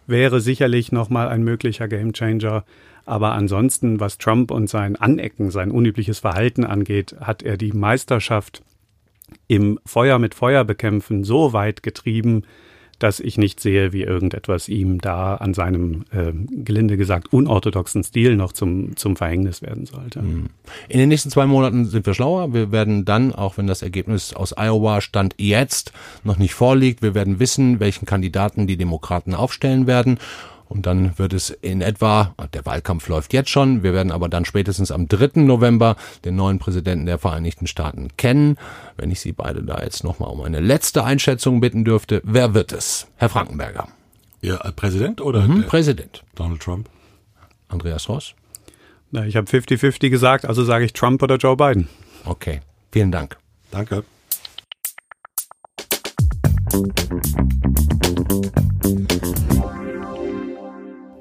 wäre 0.07 0.41
sicherlich 0.41 0.93
nochmal 0.93 1.29
ein 1.29 1.43
möglicher 1.43 1.89
Gamechanger. 1.89 2.65
Aber 3.07 3.33
ansonsten, 3.33 4.01
was 4.01 4.19
Trump 4.19 4.51
und 4.51 4.69
sein 4.69 4.97
Anecken, 4.97 5.51
sein 5.51 5.71
unübliches 5.71 6.21
Verhalten 6.21 6.65
angeht, 6.65 7.17
hat 7.21 7.43
er 7.43 7.57
die 7.57 7.73
Meisterschaft 7.73 8.63
im 9.49 9.79
Feuer 9.85 10.19
mit 10.19 10.35
Feuer 10.35 10.65
bekämpfen 10.65 11.25
so 11.25 11.53
weit 11.53 11.83
getrieben, 11.83 12.45
dass 12.99 13.21
ich 13.21 13.39
nicht 13.39 13.61
sehe, 13.61 13.93
wie 13.93 14.03
irgendetwas 14.03 14.69
ihm 14.69 15.01
da 15.01 15.35
an 15.35 15.53
seinem, 15.53 16.05
äh, 16.13 16.33
gelinde 16.65 16.97
gesagt, 16.97 17.33
unorthodoxen 17.33 18.05
Stil 18.05 18.37
noch 18.37 18.53
zum, 18.53 18.97
zum 18.97 19.17
Verhängnis 19.17 19.63
werden 19.63 19.85
sollte. 19.85 20.21
In 20.89 20.99
den 20.99 21.09
nächsten 21.09 21.31
zwei 21.31 21.47
Monaten 21.47 21.87
sind 21.87 22.07
wir 22.07 22.15
schlauer. 22.15 22.55
Wir 22.55 22.73
werden 22.73 23.05
dann, 23.05 23.35
auch 23.35 23.59
wenn 23.59 23.67
das 23.67 23.83
Ergebnis 23.83 24.33
aus 24.33 24.57
Iowa 24.57 25.01
Stand 25.01 25.35
jetzt 25.39 25.93
noch 26.23 26.39
nicht 26.39 26.55
vorliegt, 26.55 27.03
wir 27.03 27.15
werden 27.15 27.41
wissen, 27.41 27.81
welchen 27.81 28.07
Kandidaten 28.07 28.67
die 28.67 28.77
Demokraten 28.77 29.35
aufstellen 29.35 29.87
werden. 29.87 30.19
Und 30.75 30.87
dann 30.87 31.17
wird 31.19 31.33
es 31.33 31.51
in 31.51 31.81
etwa, 31.81 32.35
der 32.53 32.67
Wahlkampf 32.67 33.07
läuft 33.09 33.33
jetzt 33.33 33.49
schon, 33.49 33.85
wir 33.85 33.95
werden 33.95 34.11
aber 34.11 34.29
dann 34.29 34.45
spätestens 34.45 34.91
am 34.91 35.07
3. 35.07 35.41
November 35.43 35.95
den 36.25 36.35
neuen 36.35 36.59
Präsidenten 36.59 37.07
der 37.07 37.19
Vereinigten 37.19 37.69
Staaten 37.69 38.09
kennen. 38.17 38.57
Wenn 38.97 39.13
ich 39.13 39.21
Sie 39.21 39.31
beide 39.33 39.63
da 39.63 39.81
jetzt 39.83 40.03
nochmal 40.03 40.31
um 40.31 40.41
eine 40.43 40.59
letzte 40.59 41.05
Einschätzung 41.05 41.61
bitten 41.61 41.85
dürfte, 41.85 42.21
wer 42.25 42.55
wird 42.55 42.73
es? 42.73 43.07
Herr 43.17 43.29
Frankenberger. 43.29 43.87
Ja, 44.41 44.57
als 44.57 44.75
Präsident 44.75 45.21
oder 45.21 45.45
Hm, 45.45 45.61
der 45.63 45.69
Präsident. 45.69 46.25
Donald 46.35 46.61
Trump? 46.61 46.89
Andreas 47.69 48.09
Ross. 48.09 48.35
Na, 49.13 49.25
ich 49.25 49.37
habe 49.37 49.47
50-50 49.49 50.11
gesagt, 50.11 50.45
also 50.45 50.65
sage 50.65 50.85
ich 50.85 50.93
Trump 50.93 51.23
oder 51.23 51.37
Joe 51.37 51.57
Biden. 51.57 51.89
Okay. 52.25 52.61
Vielen 52.91 53.13
Dank. 53.13 53.37
Danke. 53.71 54.03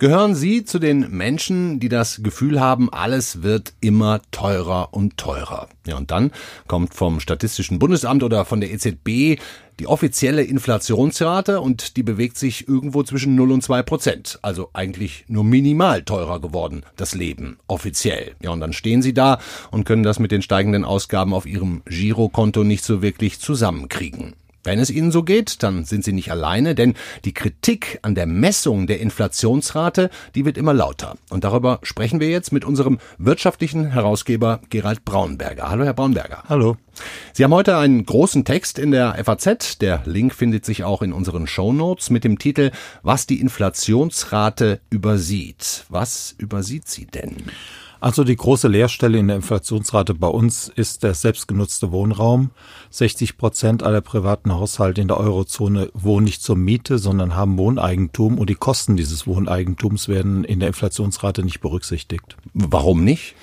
Gehören 0.04 0.36
Sie 0.36 0.66
zu 0.66 0.80
den 0.80 1.12
Menschen, 1.12 1.80
die 1.80 1.88
das 1.88 2.20
Gefühl 2.24 2.60
haben, 2.60 2.92
alles 2.92 3.42
wird 3.42 3.72
immer 3.80 4.20
teurer 4.32 4.90
und 4.92 5.16
teurer? 5.16 5.70
Ja, 5.88 5.96
und 5.96 6.12
dann 6.12 6.32
kommt 6.68 6.94
vom 6.94 7.22
Statistischen 7.22 7.80
Bundesamt 7.80 8.22
oder 8.22 8.44
von 8.44 8.60
der 8.60 8.70
EZB 8.74 9.40
die 9.80 9.88
offizielle 9.88 10.44
Inflationsrate 10.44 11.62
und 11.62 11.96
die 11.96 12.04
bewegt 12.04 12.38
sich 12.38 12.68
irgendwo 12.68 13.04
zwischen 13.04 13.36
0 13.36 13.54
und 13.54 13.64
2 13.64 13.82
Prozent. 13.84 14.40
Also 14.42 14.72
eigentlich 14.74 15.24
nur 15.30 15.46
minimal 15.46 16.04
teurer 16.04 16.42
geworden, 16.42 16.84
das 16.98 17.16
Leben, 17.16 17.56
offiziell. 17.68 18.36
Ja, 18.42 18.50
und 18.50 18.60
dann 18.60 18.74
stehen 18.74 19.02
Sie 19.02 19.14
da 19.14 19.40
und 19.72 19.86
können 19.86 20.04
das 20.04 20.20
mit 20.20 20.34
den 20.34 20.42
steigenden 20.42 20.84
Ausgaben 20.84 21.34
auf 21.34 21.46
Ihrem 21.46 21.82
Girokonto 21.86 22.66
nicht 22.66 22.84
so 22.84 23.02
wirklich 23.02 23.40
zusammenkriegen. 23.40 24.34
Wenn 24.66 24.80
es 24.80 24.90
Ihnen 24.90 25.12
so 25.12 25.24
geht, 25.24 25.62
dann 25.62 25.84
sind 25.84 26.06
Sie 26.06 26.14
nicht 26.14 26.32
alleine, 26.32 26.74
denn 26.74 26.94
die 27.26 27.34
Kritik 27.34 28.00
an 28.02 28.16
der 28.16 28.26
Messung 28.26 28.88
der 28.88 29.02
Inflationsrate, 29.02 30.10
die 30.36 30.46
wird 30.46 30.58
immer 30.58 30.74
lauter. 30.74 31.18
Und 31.30 31.44
darüber 31.44 31.80
sprechen 31.84 32.22
wir 32.22 32.30
jetzt 32.30 32.54
mit 32.54 32.64
unserem 32.64 33.00
wirtschaftlichen 33.18 33.92
Herausgeber 33.92 34.62
Gerald 34.70 35.04
Braunberger. 35.04 35.70
Hallo, 35.70 35.84
Herr 35.84 35.94
Braunberger. 35.94 36.44
Hallo. 36.48 36.78
Sie 37.34 37.44
haben 37.44 37.54
heute 37.54 37.78
einen 37.78 38.06
großen 38.06 38.46
Text 38.46 38.80
in 38.80 38.92
der 38.92 39.22
FAZ. 39.22 39.80
Der 39.80 40.02
Link 40.06 40.34
findet 40.34 40.64
sich 40.64 40.86
auch 40.86 41.02
in 41.02 41.12
unseren 41.12 41.46
Shownotes 41.46 42.10
mit 42.10 42.24
dem 42.24 42.40
Titel 42.40 42.72
Was 43.02 43.28
die 43.28 43.42
Inflationsrate 43.42 44.80
übersieht. 44.90 45.86
Was 45.90 46.36
übersieht 46.38 46.88
sie 46.88 47.06
denn? 47.06 47.36
Also 48.04 48.26
die 48.26 48.36
große 48.36 48.68
Leerstelle 48.68 49.18
in 49.18 49.28
der 49.28 49.38
Inflationsrate 49.38 50.14
bei 50.14 50.28
uns 50.28 50.68
ist 50.68 51.04
der 51.04 51.14
selbstgenutzte 51.14 51.94
Wohnraum. 51.94 52.52
60 52.90 53.38
Prozent 53.38 53.82
aller 53.82 54.02
privaten 54.02 54.52
Haushalte 54.52 55.00
in 55.00 55.08
der 55.08 55.16
Eurozone 55.16 55.90
wohnen 55.94 56.26
nicht 56.26 56.42
zur 56.42 56.58
Miete, 56.58 57.00
sondern 57.00 57.38
haben 57.38 57.58
Wohneigentum 57.58 58.40
und 58.40 58.50
die 58.50 58.56
Kosten 58.56 58.98
dieses 58.98 59.26
Wohneigentums 59.26 60.10
werden 60.10 60.44
in 60.44 60.60
der 60.60 60.68
Inflationsrate 60.68 61.46
nicht 61.46 61.62
berücksichtigt. 61.62 62.36
Warum 62.54 63.06
nicht? 63.06 63.36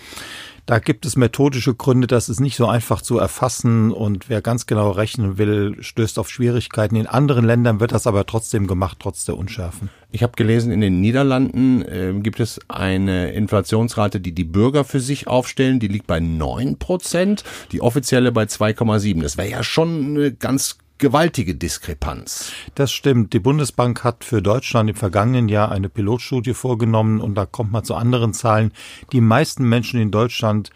Da 0.70 0.78
gibt 0.78 1.04
es 1.04 1.16
methodische 1.16 1.74
Gründe, 1.74 2.06
das 2.06 2.28
ist 2.28 2.38
nicht 2.38 2.54
so 2.54 2.68
einfach 2.68 3.02
zu 3.02 3.18
erfassen 3.18 3.90
und 3.90 4.28
wer 4.28 4.40
ganz 4.40 4.66
genau 4.66 4.92
rechnen 4.92 5.37
will, 5.37 5.74
stößt 5.80 6.16
auf 6.16 6.30
Schwierigkeiten. 6.30 6.94
In 6.94 7.09
anderen 7.09 7.44
Ländern 7.44 7.80
wird 7.80 7.90
das 7.90 8.06
aber 8.06 8.24
trotzdem 8.24 8.68
gemacht, 8.68 8.98
trotz 9.00 9.24
der 9.24 9.37
Unschärfen. 9.37 9.90
Ich 10.12 10.22
habe 10.22 10.35
gelesen, 10.37 10.70
in 10.70 10.80
den 10.80 11.00
Niederlanden 11.00 11.83
äh, 11.83 12.12
gibt 12.20 12.38
es 12.38 12.61
eine 12.68 13.33
Inflationsrate, 13.33 14.20
die 14.20 14.30
die 14.30 14.44
Bürger 14.44 14.85
für 14.85 15.00
sich 15.00 15.26
aufstellen. 15.26 15.80
Die 15.80 15.88
liegt 15.88 16.06
bei 16.06 16.20
9 16.20 16.78
Prozent, 16.78 17.42
die 17.72 17.80
offizielle 17.80 18.30
bei 18.30 18.44
2,7. 18.44 19.22
Das 19.22 19.37
wäre 19.37 19.50
ja 19.50 19.64
schon 19.64 20.16
eine 20.16 20.33
ganz 20.33 20.78
gewaltige 21.00 21.56
Diskrepanz. 21.56 22.52
Das 22.76 22.92
stimmt. 22.92 23.32
Die 23.32 23.40
Bundesbank 23.40 24.04
hat 24.04 24.22
für 24.22 24.40
Deutschland 24.40 24.90
im 24.90 24.96
vergangenen 24.96 25.48
Jahr 25.48 25.72
eine 25.72 25.88
Pilotstudie 25.88 26.54
vorgenommen 26.54 27.20
und 27.20 27.34
da 27.34 27.46
kommt 27.46 27.72
man 27.72 27.82
zu 27.82 27.96
anderen 27.96 28.34
Zahlen. 28.34 28.72
Die 29.10 29.20
meisten 29.20 29.68
Menschen 29.68 30.00
in 30.00 30.12
Deutschland 30.12 30.70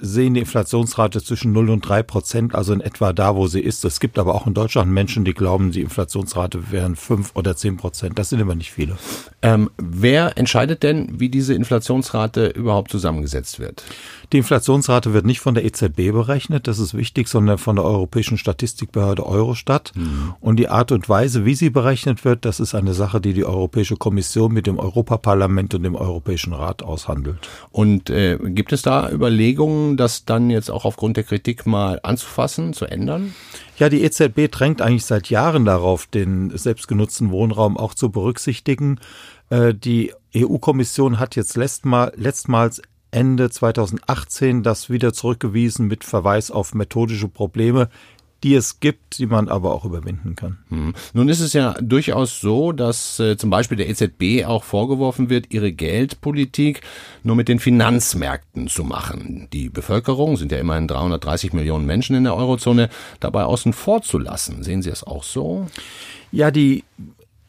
sehen 0.00 0.34
die 0.34 0.40
Inflationsrate 0.40 1.22
zwischen 1.22 1.52
0 1.52 1.70
und 1.70 1.88
3 1.88 2.02
Prozent, 2.02 2.54
also 2.54 2.72
in 2.72 2.80
etwa 2.80 3.12
da, 3.12 3.36
wo 3.36 3.46
sie 3.46 3.60
ist. 3.60 3.84
Es 3.84 4.00
gibt 4.00 4.18
aber 4.18 4.34
auch 4.34 4.46
in 4.46 4.54
Deutschland 4.54 4.90
Menschen, 4.90 5.24
die 5.24 5.34
glauben, 5.34 5.72
die 5.72 5.82
Inflationsrate 5.82 6.70
wären 6.70 6.96
5 6.96 7.32
oder 7.34 7.56
10 7.56 7.76
Prozent. 7.76 8.18
Das 8.18 8.28
sind 8.28 8.40
immer 8.40 8.54
nicht 8.54 8.72
viele. 8.72 8.96
Ähm, 9.42 9.70
wer 9.76 10.38
entscheidet 10.38 10.82
denn, 10.82 11.20
wie 11.20 11.28
diese 11.28 11.54
Inflationsrate 11.54 12.48
überhaupt 12.48 12.90
zusammengesetzt 12.90 13.58
wird? 13.58 13.84
Die 14.32 14.38
Inflationsrate 14.38 15.12
wird 15.12 15.26
nicht 15.26 15.40
von 15.40 15.54
der 15.54 15.64
EZB 15.64 16.12
berechnet, 16.12 16.66
das 16.66 16.78
ist 16.78 16.94
wichtig, 16.94 17.28
sondern 17.28 17.58
von 17.58 17.76
der 17.76 17.84
Europäischen 17.84 18.38
Statistikbehörde 18.38 19.26
Eurostat. 19.26 19.92
Mhm. 19.94 20.34
Und 20.40 20.56
die 20.56 20.68
Art 20.68 20.90
und 20.90 21.08
Weise, 21.08 21.44
wie 21.44 21.54
sie 21.54 21.68
berechnet 21.68 22.24
wird, 22.24 22.46
das 22.46 22.58
ist 22.58 22.74
eine 22.74 22.94
Sache, 22.94 23.20
die 23.20 23.34
die 23.34 23.44
Europäische 23.44 23.96
Kommission 23.96 24.52
mit 24.52 24.66
dem 24.66 24.78
Europaparlament 24.78 25.74
und 25.74 25.82
dem 25.82 25.96
Europäischen 25.96 26.54
Rat 26.54 26.82
aushandelt. 26.82 27.36
Und 27.70 28.08
äh, 28.08 28.38
gibt 28.38 28.72
es 28.72 28.80
da 28.80 29.10
Überlegungen, 29.10 29.81
das 29.96 30.24
dann 30.24 30.50
jetzt 30.50 30.70
auch 30.70 30.84
aufgrund 30.84 31.16
der 31.16 31.24
Kritik 31.24 31.66
mal 31.66 32.00
anzufassen, 32.02 32.72
zu 32.72 32.86
ändern? 32.86 33.34
Ja, 33.78 33.88
die 33.88 34.02
EZB 34.02 34.50
drängt 34.50 34.82
eigentlich 34.82 35.04
seit 35.04 35.30
Jahren 35.30 35.64
darauf, 35.64 36.06
den 36.06 36.56
selbstgenutzten 36.56 37.30
Wohnraum 37.30 37.76
auch 37.76 37.94
zu 37.94 38.10
berücksichtigen. 38.10 39.00
Äh, 39.50 39.74
die 39.74 40.12
EU-Kommission 40.34 41.18
hat 41.18 41.36
jetzt 41.36 41.56
letztmals 41.56 42.82
Ende 43.12 43.50
2018 43.50 44.62
das 44.62 44.88
wieder 44.88 45.12
zurückgewiesen 45.12 45.86
mit 45.86 46.02
Verweis 46.02 46.50
auf 46.50 46.74
methodische 46.74 47.28
Probleme, 47.28 47.90
die 48.42 48.54
es 48.54 48.80
gibt, 48.80 49.18
die 49.18 49.26
man 49.26 49.48
aber 49.48 49.72
auch 49.72 49.84
überwinden 49.84 50.34
kann. 50.34 50.58
Hm. 50.68 50.94
Nun 51.12 51.28
ist 51.28 51.40
es 51.40 51.52
ja 51.52 51.74
durchaus 51.80 52.40
so, 52.40 52.72
dass 52.72 53.20
äh, 53.20 53.36
zum 53.36 53.50
Beispiel 53.50 53.76
der 53.76 53.88
EZB 53.88 54.44
auch 54.46 54.64
vorgeworfen 54.64 55.30
wird, 55.30 55.52
ihre 55.52 55.72
Geldpolitik 55.72 56.80
nur 57.22 57.36
mit 57.36 57.48
den 57.48 57.58
Finanzmärkten 57.58 58.68
zu 58.68 58.84
machen. 58.84 59.48
Die 59.52 59.68
Bevölkerung, 59.68 60.36
sind 60.36 60.52
ja 60.52 60.58
immerhin 60.58 60.88
330 60.88 61.52
Millionen 61.52 61.86
Menschen 61.86 62.16
in 62.16 62.24
der 62.24 62.36
Eurozone, 62.36 62.88
dabei 63.20 63.44
außen 63.44 63.72
vor 63.72 64.02
zu 64.02 64.18
lassen. 64.18 64.62
Sehen 64.62 64.82
Sie 64.82 64.90
es 64.90 65.04
auch 65.04 65.24
so? 65.24 65.66
Ja, 66.32 66.50
die 66.50 66.84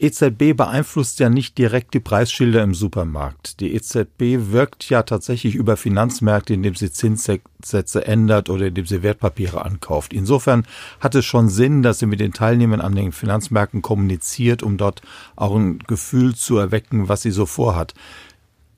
EZB 0.03 0.53
beeinflusst 0.53 1.21
ja 1.21 1.29
nicht 1.29 1.57
direkt 1.57 1.93
die 1.93 2.01
Preisschilder 2.01 2.61
im 2.61 2.73
Supermarkt. 2.73 3.61
Die 3.61 3.73
EZB 3.73 4.51
wirkt 4.51 4.89
ja 4.89 5.03
tatsächlich 5.03 5.55
über 5.55 5.77
Finanzmärkte, 5.77 6.53
indem 6.53 6.75
sie 6.75 6.91
Zinssätze 6.91 8.05
ändert 8.05 8.49
oder 8.49 8.67
indem 8.67 8.85
sie 8.85 9.01
Wertpapiere 9.01 9.63
ankauft. 9.63 10.11
Insofern 10.11 10.65
hat 10.99 11.15
es 11.15 11.23
schon 11.23 11.47
Sinn, 11.47 11.83
dass 11.83 11.99
sie 11.99 12.05
mit 12.05 12.19
den 12.19 12.33
Teilnehmern 12.33 12.81
an 12.81 12.95
den 12.95 13.13
Finanzmärkten 13.13 13.81
kommuniziert, 13.81 14.61
um 14.61 14.75
dort 14.75 15.01
auch 15.37 15.55
ein 15.55 15.79
Gefühl 15.79 16.35
zu 16.35 16.57
erwecken, 16.57 17.07
was 17.07 17.21
sie 17.21 17.31
so 17.31 17.45
vorhat. 17.45 17.93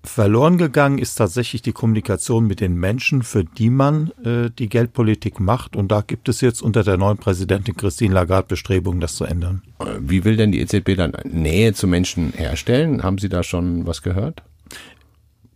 Verloren 0.05 0.57
gegangen 0.57 0.97
ist 0.97 1.15
tatsächlich 1.15 1.61
die 1.61 1.71
Kommunikation 1.71 2.47
mit 2.47 2.61
den 2.61 2.75
Menschen, 2.75 3.23
für 3.23 3.43
die 3.43 3.69
man 3.69 4.11
äh, 4.23 4.49
die 4.57 4.69
Geldpolitik 4.69 5.39
macht. 5.39 5.75
Und 5.75 5.91
da 5.91 6.01
gibt 6.01 6.29
es 6.29 6.41
jetzt 6.41 6.61
unter 6.61 6.83
der 6.83 6.97
neuen 6.97 7.17
Präsidentin 7.17 7.75
Christine 7.75 8.13
Lagarde 8.13 8.47
Bestrebungen, 8.47 9.01
das 9.01 9.15
zu 9.15 9.25
ändern. 9.25 9.61
Äh, 9.79 9.85
wie 9.99 10.23
will 10.23 10.37
denn 10.37 10.51
die 10.51 10.61
EZB 10.61 10.95
dann 10.95 11.13
Nähe 11.23 11.73
zu 11.73 11.87
Menschen 11.87 12.33
herstellen? 12.33 13.03
Haben 13.03 13.17
Sie 13.17 13.29
da 13.29 13.43
schon 13.43 13.85
was 13.85 14.01
gehört? 14.01 14.43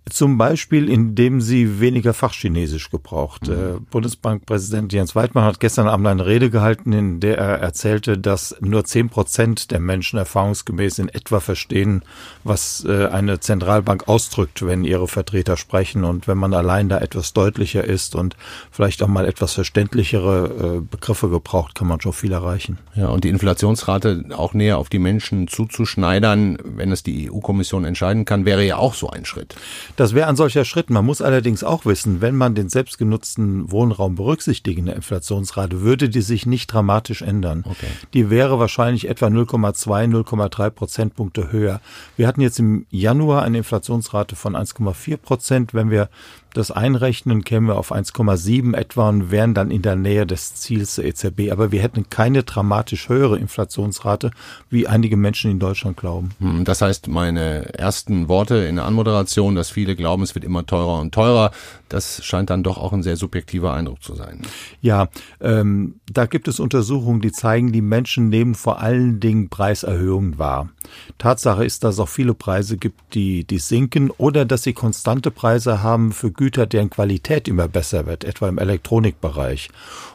Zum 0.10 0.38
Beispiel, 0.38 0.90
indem 0.90 1.42
sie 1.42 1.80
weniger 1.80 2.14
Fachchinesisch 2.14 2.90
gebraucht. 2.90 3.48
Mhm. 3.48 3.54
Äh, 3.54 3.80
Bundesbankpräsident 3.92 4.94
Jens 4.94 5.16
Weidmann 5.16 5.44
hat 5.44 5.60
gestern 5.60 5.88
Abend 5.88 6.08
eine 6.08 6.26
Rede 6.26 6.50
gehalten, 6.50 6.94
in 6.94 7.20
der 7.20 7.38
er 7.38 7.60
erzählte, 7.60 8.18
dass 8.18 8.56
nur 8.62 8.86
zehn 8.86 9.10
Prozent 9.10 9.72
der 9.72 9.80
Menschen 9.80 10.18
erfahrungsgemäß 10.18 11.00
in 11.00 11.10
etwa 11.10 11.40
verstehen, 11.40 12.04
was 12.44 12.86
äh, 12.86 13.08
eine 13.08 13.40
Zentralbank 13.40 14.08
ausdrückt, 14.08 14.66
wenn 14.66 14.84
ihre 14.84 15.08
Vertreter 15.08 15.58
sprechen. 15.58 16.04
Und 16.04 16.28
wenn 16.28 16.38
man 16.38 16.54
allein 16.54 16.90
da 16.90 17.00
etwas 17.00 17.34
deutlicher 17.34 17.84
ist 17.84 18.16
und 18.16 18.36
vielleicht 18.72 19.04
auch 19.04 19.08
mal 19.08 19.26
etwas 19.26 19.54
verständlichere 19.54 20.78
äh, 20.78 20.82
Begriffe 20.82 21.30
gebraucht, 21.30 21.76
kann 21.76 21.88
man 21.88 22.02
schon 22.02 22.14
viel 22.14 22.32
erreichen. 22.32 22.78
Ja, 22.96 23.08
und 23.08 23.24
die 23.24 23.30
Inflationsrate 23.30 24.26
auch 24.36 24.54
näher 24.54 24.78
auf 24.78 24.90
die 24.90 25.00
Menschen 25.00 25.48
zuzuschneidern, 25.48 26.58
wenn 26.64 26.92
es 26.92 27.04
die 27.04 27.32
EU-Kommission 27.32 27.86
entscheiden 27.86 28.26
kann, 28.26 28.46
wäre 28.46 28.66
ja 28.66 28.78
auch 28.78 28.94
so 28.94 29.10
ein 29.10 29.26
Schritt. 29.26 29.56
Das 30.00 30.14
wäre 30.14 30.30
ein 30.30 30.38
solcher 30.38 30.64
Schritt. 30.64 30.90
Man 30.90 31.06
muss 31.06 31.22
allerdings 31.22 31.62
auch 31.62 31.86
wissen, 31.86 32.22
wenn 32.22 32.34
man 32.34 32.56
den 32.56 32.70
selbstgenutzten 32.70 33.70
Wohnraum 33.70 34.16
berücksichtigt 34.16 34.80
in 34.80 34.86
der 34.86 34.96
Inflationsrate, 34.96 35.82
würde 35.82 36.08
die 36.08 36.22
sich 36.22 36.46
nicht 36.46 36.72
dramatisch 36.72 37.22
ändern. 37.22 37.66
Okay. 37.66 37.88
Die 38.14 38.30
wäre 38.30 38.60
wahrscheinlich 38.60 39.10
etwa 39.10 39.26
0,2, 39.26 40.10
0,3 40.10 40.70
Prozentpunkte 40.70 41.52
höher. 41.52 41.82
Wir 42.16 42.28
hatten 42.28 42.40
jetzt 42.40 42.60
im 42.60 42.86
Januar 42.90 43.42
eine 43.42 43.58
Inflationsrate 43.58 44.38
von 44.38 44.56
1,4 44.56 45.18
Prozent. 45.18 45.74
Wenn 45.74 45.92
wir 45.92 46.08
das 46.54 46.72
einrechnen, 46.72 47.44
kämen 47.44 47.68
wir 47.68 47.78
auf 47.78 47.92
1,7 47.92 48.76
etwa 48.76 49.10
und 49.10 49.32
wären 49.32 49.54
dann 49.54 49.72
in 49.72 49.82
der 49.82 49.96
Nähe 49.96 50.26
des 50.26 50.56
Ziels 50.56 50.96
der 50.96 51.06
EZB. 51.06 51.52
Aber 51.52 51.72
wir 51.72 51.82
hätten 51.82 52.10
keine 52.10 52.44
dramatisch 52.44 53.10
höhere 53.10 53.38
Inflationsrate, 53.38 54.32
wie 54.70 54.88
einige 54.88 55.18
Menschen 55.18 55.52
in 55.52 55.60
Deutschland 55.60 55.98
glauben. 55.98 56.32
Hm, 56.40 56.66
das 56.66 56.82
heißt, 56.82 57.08
meine 57.08 57.74
ersten 57.74 58.28
Worte 58.28 58.56
in 58.58 58.78
der 58.78 58.86
Anmoderation, 58.86 59.56
dass 59.56 59.70
viele 59.70 59.96
glauben, 59.96 60.24
es 60.24 60.36
wird 60.36 60.46
immer 60.46 60.66
teurer 60.66 61.00
und 61.00 61.14
teurer, 61.14 61.52
das 61.88 62.24
scheint 62.24 62.50
dann 62.50 62.64
doch 62.64 62.78
auch 62.78 62.94
ein 62.94 63.04
sehr 63.04 63.18
subjektiver 63.18 63.74
Eindruck 63.74 64.04
zu 64.04 64.16
sein. 64.16 64.42
Ja, 64.82 65.10
ähm, 65.42 65.96
da 66.12 66.26
gibt 66.26 66.48
es 66.48 66.60
Untersuchungen, 66.60 67.22
die 67.22 67.32
zeigen, 67.32 67.72
die 67.72 67.82
Menschen 67.82 68.30
nehmen 68.30 68.56
vor 68.56 68.80
allen 68.80 69.20
Dingen 69.20 69.50
Preiserhöhungen 69.50 70.38
wahr. 70.38 70.70
Tatsache 71.18 71.66
ist, 71.66 71.84
dass 71.84 71.96
es 71.96 72.00
auch 72.00 72.10
viele 72.10 72.34
Preise 72.34 72.78
gibt, 72.78 73.14
die, 73.14 73.44
die 73.44 73.60
sinken 73.60 74.12
oder 74.12 74.46
dass 74.46 74.64
sie 74.64 74.74
konstante 74.74 75.32
Preise 75.32 75.84
haben 75.84 76.12
für 76.12 76.32
Güter, 76.40 76.68
deren 76.68 76.90
Qualität 76.90 77.50
immer 77.50 77.68
besser 77.68 78.06
wird, 78.06 78.24
etwa 78.24 78.48
im 78.48 78.60
Elektronikbereich. 78.60 79.68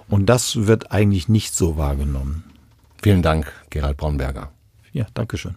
Und 0.08 0.24
das 0.24 0.66
wird 0.66 0.90
eigentlich 0.90 1.28
nicht 1.28 1.54
so 1.54 1.76
wahrgenommen. 1.76 2.44
Vielen 3.02 3.20
Dank, 3.20 3.52
Gerald 3.68 3.98
Braunberger. 3.98 4.50
Ja, 4.94 5.04
Dankeschön. 5.12 5.54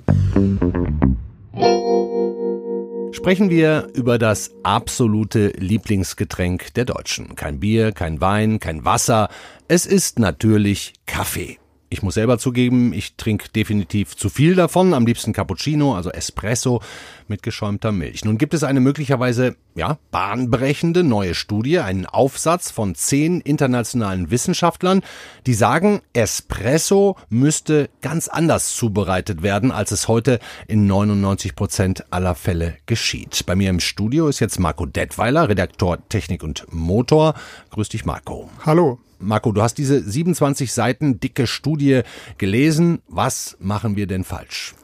Sprechen 3.14 3.50
wir 3.50 3.88
über 3.94 4.18
das 4.18 4.52
absolute 4.64 5.54
Lieblingsgetränk 5.58 6.74
der 6.74 6.84
Deutschen. 6.84 7.36
Kein 7.38 7.62
Bier, 7.62 7.94
kein 7.94 8.20
Wein, 8.20 8.60
kein 8.60 8.84
Wasser. 8.84 9.30
Es 9.70 9.86
ist 9.86 10.20
natürlich 10.20 10.96
Kaffee. 11.06 11.60
Ich 11.90 12.04
muss 12.04 12.16
selber 12.16 12.38
zugeben, 12.38 12.92
ich 12.92 13.16
trinke 13.16 13.48
definitiv 13.48 14.18
zu 14.18 14.28
viel 14.28 14.56
davon, 14.56 14.94
am 14.94 15.06
liebsten 15.06 15.32
Cappuccino, 15.32 15.96
also 15.96 16.10
Espresso 16.10 16.82
mit 17.30 17.44
geschäumter 17.44 17.94
Milch. 17.94 18.26
Nun 18.26 18.38
gibt 18.38 18.54
es 18.54 18.66
eine 18.66 18.82
möglicherweise, 18.82 19.56
ja, 19.74 19.98
bahnbrechende 20.12 21.06
neue 21.06 21.34
Studie, 21.34 21.80
einen 21.80 22.06
Aufsatz 22.06 22.72
von 22.72 22.94
zehn 22.94 23.40
internationalen 23.40 24.32
Wissenschaftlern, 24.32 25.02
die 25.46 25.54
sagen, 25.54 26.02
Espresso 26.12 27.16
müsste 27.30 27.90
ganz 28.02 28.28
anders 28.28 28.76
zubereitet 28.76 29.42
werden, 29.42 29.72
als 29.72 29.92
es 29.92 30.10
heute 30.10 30.40
in 30.68 30.88
99 30.88 31.56
Prozent 31.56 32.04
aller 32.12 32.36
Fälle 32.36 32.76
geschieht. 32.86 33.46
Bei 33.46 33.56
mir 33.56 33.70
im 33.70 33.80
Studio 33.80 34.28
ist 34.28 34.42
jetzt 34.42 34.60
Marco 34.60 34.86
Detweiler, 34.86 35.48
Redaktor 35.48 36.00
Technik 36.10 36.44
und 36.44 36.66
Motor. 36.70 37.34
Grüß 37.70 37.88
dich, 37.88 38.04
Marco. 38.04 38.50
Hallo. 38.66 39.00
Marco, 39.20 39.52
du 39.52 39.62
hast 39.62 39.76
diese 39.76 40.02
27 40.02 40.72
Seiten 40.72 41.20
dicke 41.20 41.48
Studie 41.48 42.02
gelesen. 42.38 43.00
Was 43.08 43.58
machen 43.60 43.96
wir 43.96 44.08
denn 44.08 44.24
falsch? 44.24 44.76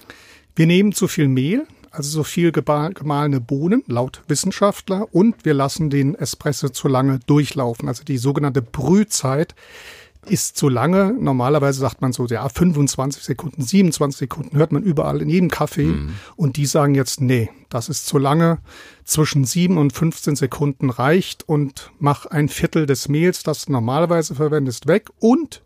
Wir 0.56 0.65
nehmen 0.65 0.91
zu 0.91 1.08
viel 1.08 1.28
Mehl, 1.28 1.67
also 1.91 2.10
so 2.10 2.24
viel 2.24 2.52
gemahlene 2.52 3.39
Bohnen, 3.39 3.84
laut 3.88 4.24
Wissenschaftler, 4.28 5.08
und 5.13 5.46
wir 5.46 5.54
lassen 5.54 5.89
den 5.89 6.15
Espresso 6.15 6.69
zu 6.69 6.88
lange 6.88 7.19
durchlaufen. 7.28 7.88
Also 7.88 8.04
die 8.04 8.17
sogenannte 8.17 8.62
Brühzeit 8.62 9.54
ist 10.26 10.58
zu 10.58 10.70
lange. 10.70 11.14
Normalerweise 11.20 11.80
sagt 11.80 12.02
man 12.02 12.14
so, 12.14 12.26
ja, 12.28 12.48
25 12.48 13.24
Sekunden, 13.24 13.62
27 13.62 14.18
Sekunden 14.20 14.58
hört 14.58 14.72
man 14.72 14.84
überall 14.84 15.22
in 15.22 15.30
jedem 15.30 15.50
Kaffee. 15.50 15.86
Mhm. 15.86 16.14
Und 16.36 16.58
die 16.58 16.66
sagen 16.66 16.96
jetzt, 16.96 17.22
nee, 17.22 17.50
das 17.70 17.90
ist 17.90 18.06
zu 18.06 18.18
lange. 18.18 18.60
Zwischen 19.04 19.46
7 19.46 19.78
und 19.78 19.94
15 19.94 20.36
Sekunden 20.36 20.90
reicht 20.90 21.48
und 21.48 21.92
mach 22.00 22.26
ein 22.26 22.50
Viertel 22.50 22.86
des 22.86 23.10
Mehls, 23.10 23.44
das 23.44 23.66
du 23.66 23.72
normalerweise 23.72 24.36
verwendest, 24.36 24.88
weg 24.88 25.10
und 25.20 25.62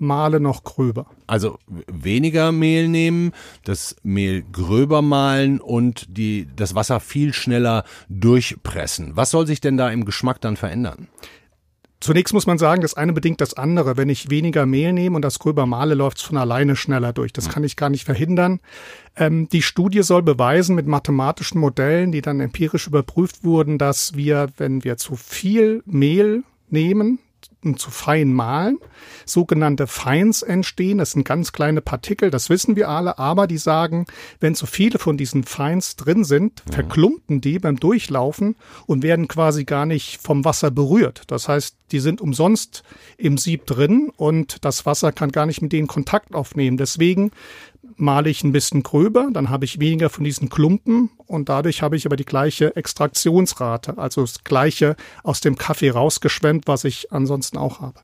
male 0.00 0.40
noch 0.40 0.64
gröber. 0.64 1.06
Also 1.26 1.58
weniger 1.86 2.52
Mehl 2.52 2.88
nehmen, 2.88 3.32
das 3.64 3.96
Mehl 4.02 4.42
gröber 4.50 5.02
malen 5.02 5.60
und 5.60 6.06
die, 6.16 6.48
das 6.56 6.74
Wasser 6.74 7.00
viel 7.00 7.32
schneller 7.32 7.84
durchpressen. 8.08 9.16
Was 9.16 9.30
soll 9.30 9.46
sich 9.46 9.60
denn 9.60 9.76
da 9.76 9.90
im 9.90 10.04
Geschmack 10.04 10.40
dann 10.40 10.56
verändern? 10.56 11.08
Zunächst 12.00 12.32
muss 12.32 12.46
man 12.46 12.56
sagen, 12.56 12.80
das 12.80 12.94
eine 12.94 13.12
bedingt 13.12 13.42
das 13.42 13.54
andere. 13.54 13.98
Wenn 13.98 14.08
ich 14.08 14.30
weniger 14.30 14.64
Mehl 14.64 14.94
nehme 14.94 15.16
und 15.16 15.22
das 15.22 15.38
gröber 15.38 15.66
male, 15.66 15.94
läuft 15.94 16.16
es 16.16 16.22
von 16.22 16.38
alleine 16.38 16.74
schneller 16.74 17.12
durch. 17.12 17.32
Das 17.34 17.50
kann 17.50 17.62
ich 17.62 17.76
gar 17.76 17.90
nicht 17.90 18.04
verhindern. 18.04 18.60
Ähm, 19.16 19.50
die 19.50 19.60
Studie 19.60 20.02
soll 20.02 20.22
beweisen 20.22 20.74
mit 20.74 20.86
mathematischen 20.86 21.60
Modellen, 21.60 22.10
die 22.10 22.22
dann 22.22 22.40
empirisch 22.40 22.86
überprüft 22.86 23.44
wurden, 23.44 23.76
dass 23.76 24.14
wir, 24.14 24.48
wenn 24.56 24.82
wir 24.82 24.96
zu 24.96 25.14
viel 25.14 25.82
Mehl 25.84 26.42
nehmen, 26.70 27.18
Klumpen 27.60 27.76
zu 27.76 27.90
fein 27.90 28.32
mahlen. 28.32 28.78
Sogenannte 29.26 29.86
Feins 29.86 30.42
entstehen. 30.42 30.98
Das 30.98 31.12
sind 31.12 31.24
ganz 31.24 31.52
kleine 31.52 31.80
Partikel, 31.80 32.30
das 32.30 32.48
wissen 32.48 32.76
wir 32.76 32.88
alle. 32.88 33.18
Aber 33.18 33.46
die 33.46 33.58
sagen, 33.58 34.06
wenn 34.40 34.54
zu 34.54 34.66
viele 34.66 34.98
von 34.98 35.16
diesen 35.16 35.44
Feins 35.44 35.96
drin 35.96 36.24
sind, 36.24 36.62
mhm. 36.66 36.72
verklumpen 36.72 37.40
die 37.40 37.58
beim 37.58 37.78
Durchlaufen 37.78 38.56
und 38.86 39.02
werden 39.02 39.28
quasi 39.28 39.64
gar 39.64 39.86
nicht 39.86 40.20
vom 40.20 40.44
Wasser 40.44 40.70
berührt. 40.70 41.22
Das 41.28 41.48
heißt, 41.48 41.76
die 41.92 42.00
sind 42.00 42.20
umsonst 42.20 42.82
im 43.16 43.36
Sieb 43.36 43.66
drin 43.66 44.10
und 44.16 44.64
das 44.64 44.86
Wasser 44.86 45.12
kann 45.12 45.32
gar 45.32 45.46
nicht 45.46 45.60
mit 45.60 45.72
denen 45.72 45.88
Kontakt 45.88 46.34
aufnehmen. 46.34 46.76
Deswegen 46.76 47.30
male 48.00 48.30
ich 48.30 48.42
ein 48.42 48.52
bisschen 48.52 48.82
gröber, 48.82 49.28
dann 49.32 49.50
habe 49.50 49.64
ich 49.64 49.78
weniger 49.78 50.10
von 50.10 50.24
diesen 50.24 50.48
Klumpen 50.48 51.10
und 51.26 51.48
dadurch 51.48 51.82
habe 51.82 51.96
ich 51.96 52.06
aber 52.06 52.16
die 52.16 52.24
gleiche 52.24 52.74
Extraktionsrate, 52.74 53.98
also 53.98 54.22
das 54.22 54.42
gleiche 54.44 54.96
aus 55.22 55.40
dem 55.40 55.56
Kaffee 55.56 55.90
rausgeschwemmt, 55.90 56.66
was 56.66 56.84
ich 56.84 57.12
ansonsten 57.12 57.58
auch 57.58 57.80
habe. 57.80 58.00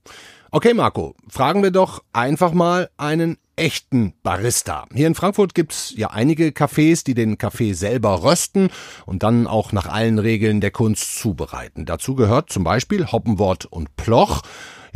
Okay, 0.50 0.74
Marco, 0.74 1.14
fragen 1.28 1.62
wir 1.62 1.70
doch 1.70 2.02
einfach 2.12 2.52
mal 2.52 2.88
einen 2.96 3.36
echten 3.56 4.12
Barista. 4.22 4.86
Hier 4.94 5.06
in 5.06 5.14
Frankfurt 5.14 5.54
gibt's 5.54 5.92
ja 5.96 6.10
einige 6.10 6.48
Cafés, 6.48 7.04
die 7.04 7.14
den 7.14 7.38
Kaffee 7.38 7.72
selber 7.72 8.22
rösten 8.22 8.68
und 9.06 9.22
dann 9.22 9.46
auch 9.46 9.72
nach 9.72 9.86
allen 9.86 10.18
Regeln 10.18 10.60
der 10.60 10.70
Kunst 10.70 11.18
zubereiten. 11.18 11.86
Dazu 11.86 12.14
gehört 12.14 12.50
zum 12.50 12.64
Beispiel 12.64 13.10
Hoppenwort 13.10 13.64
und 13.64 13.96
Ploch. 13.96 14.42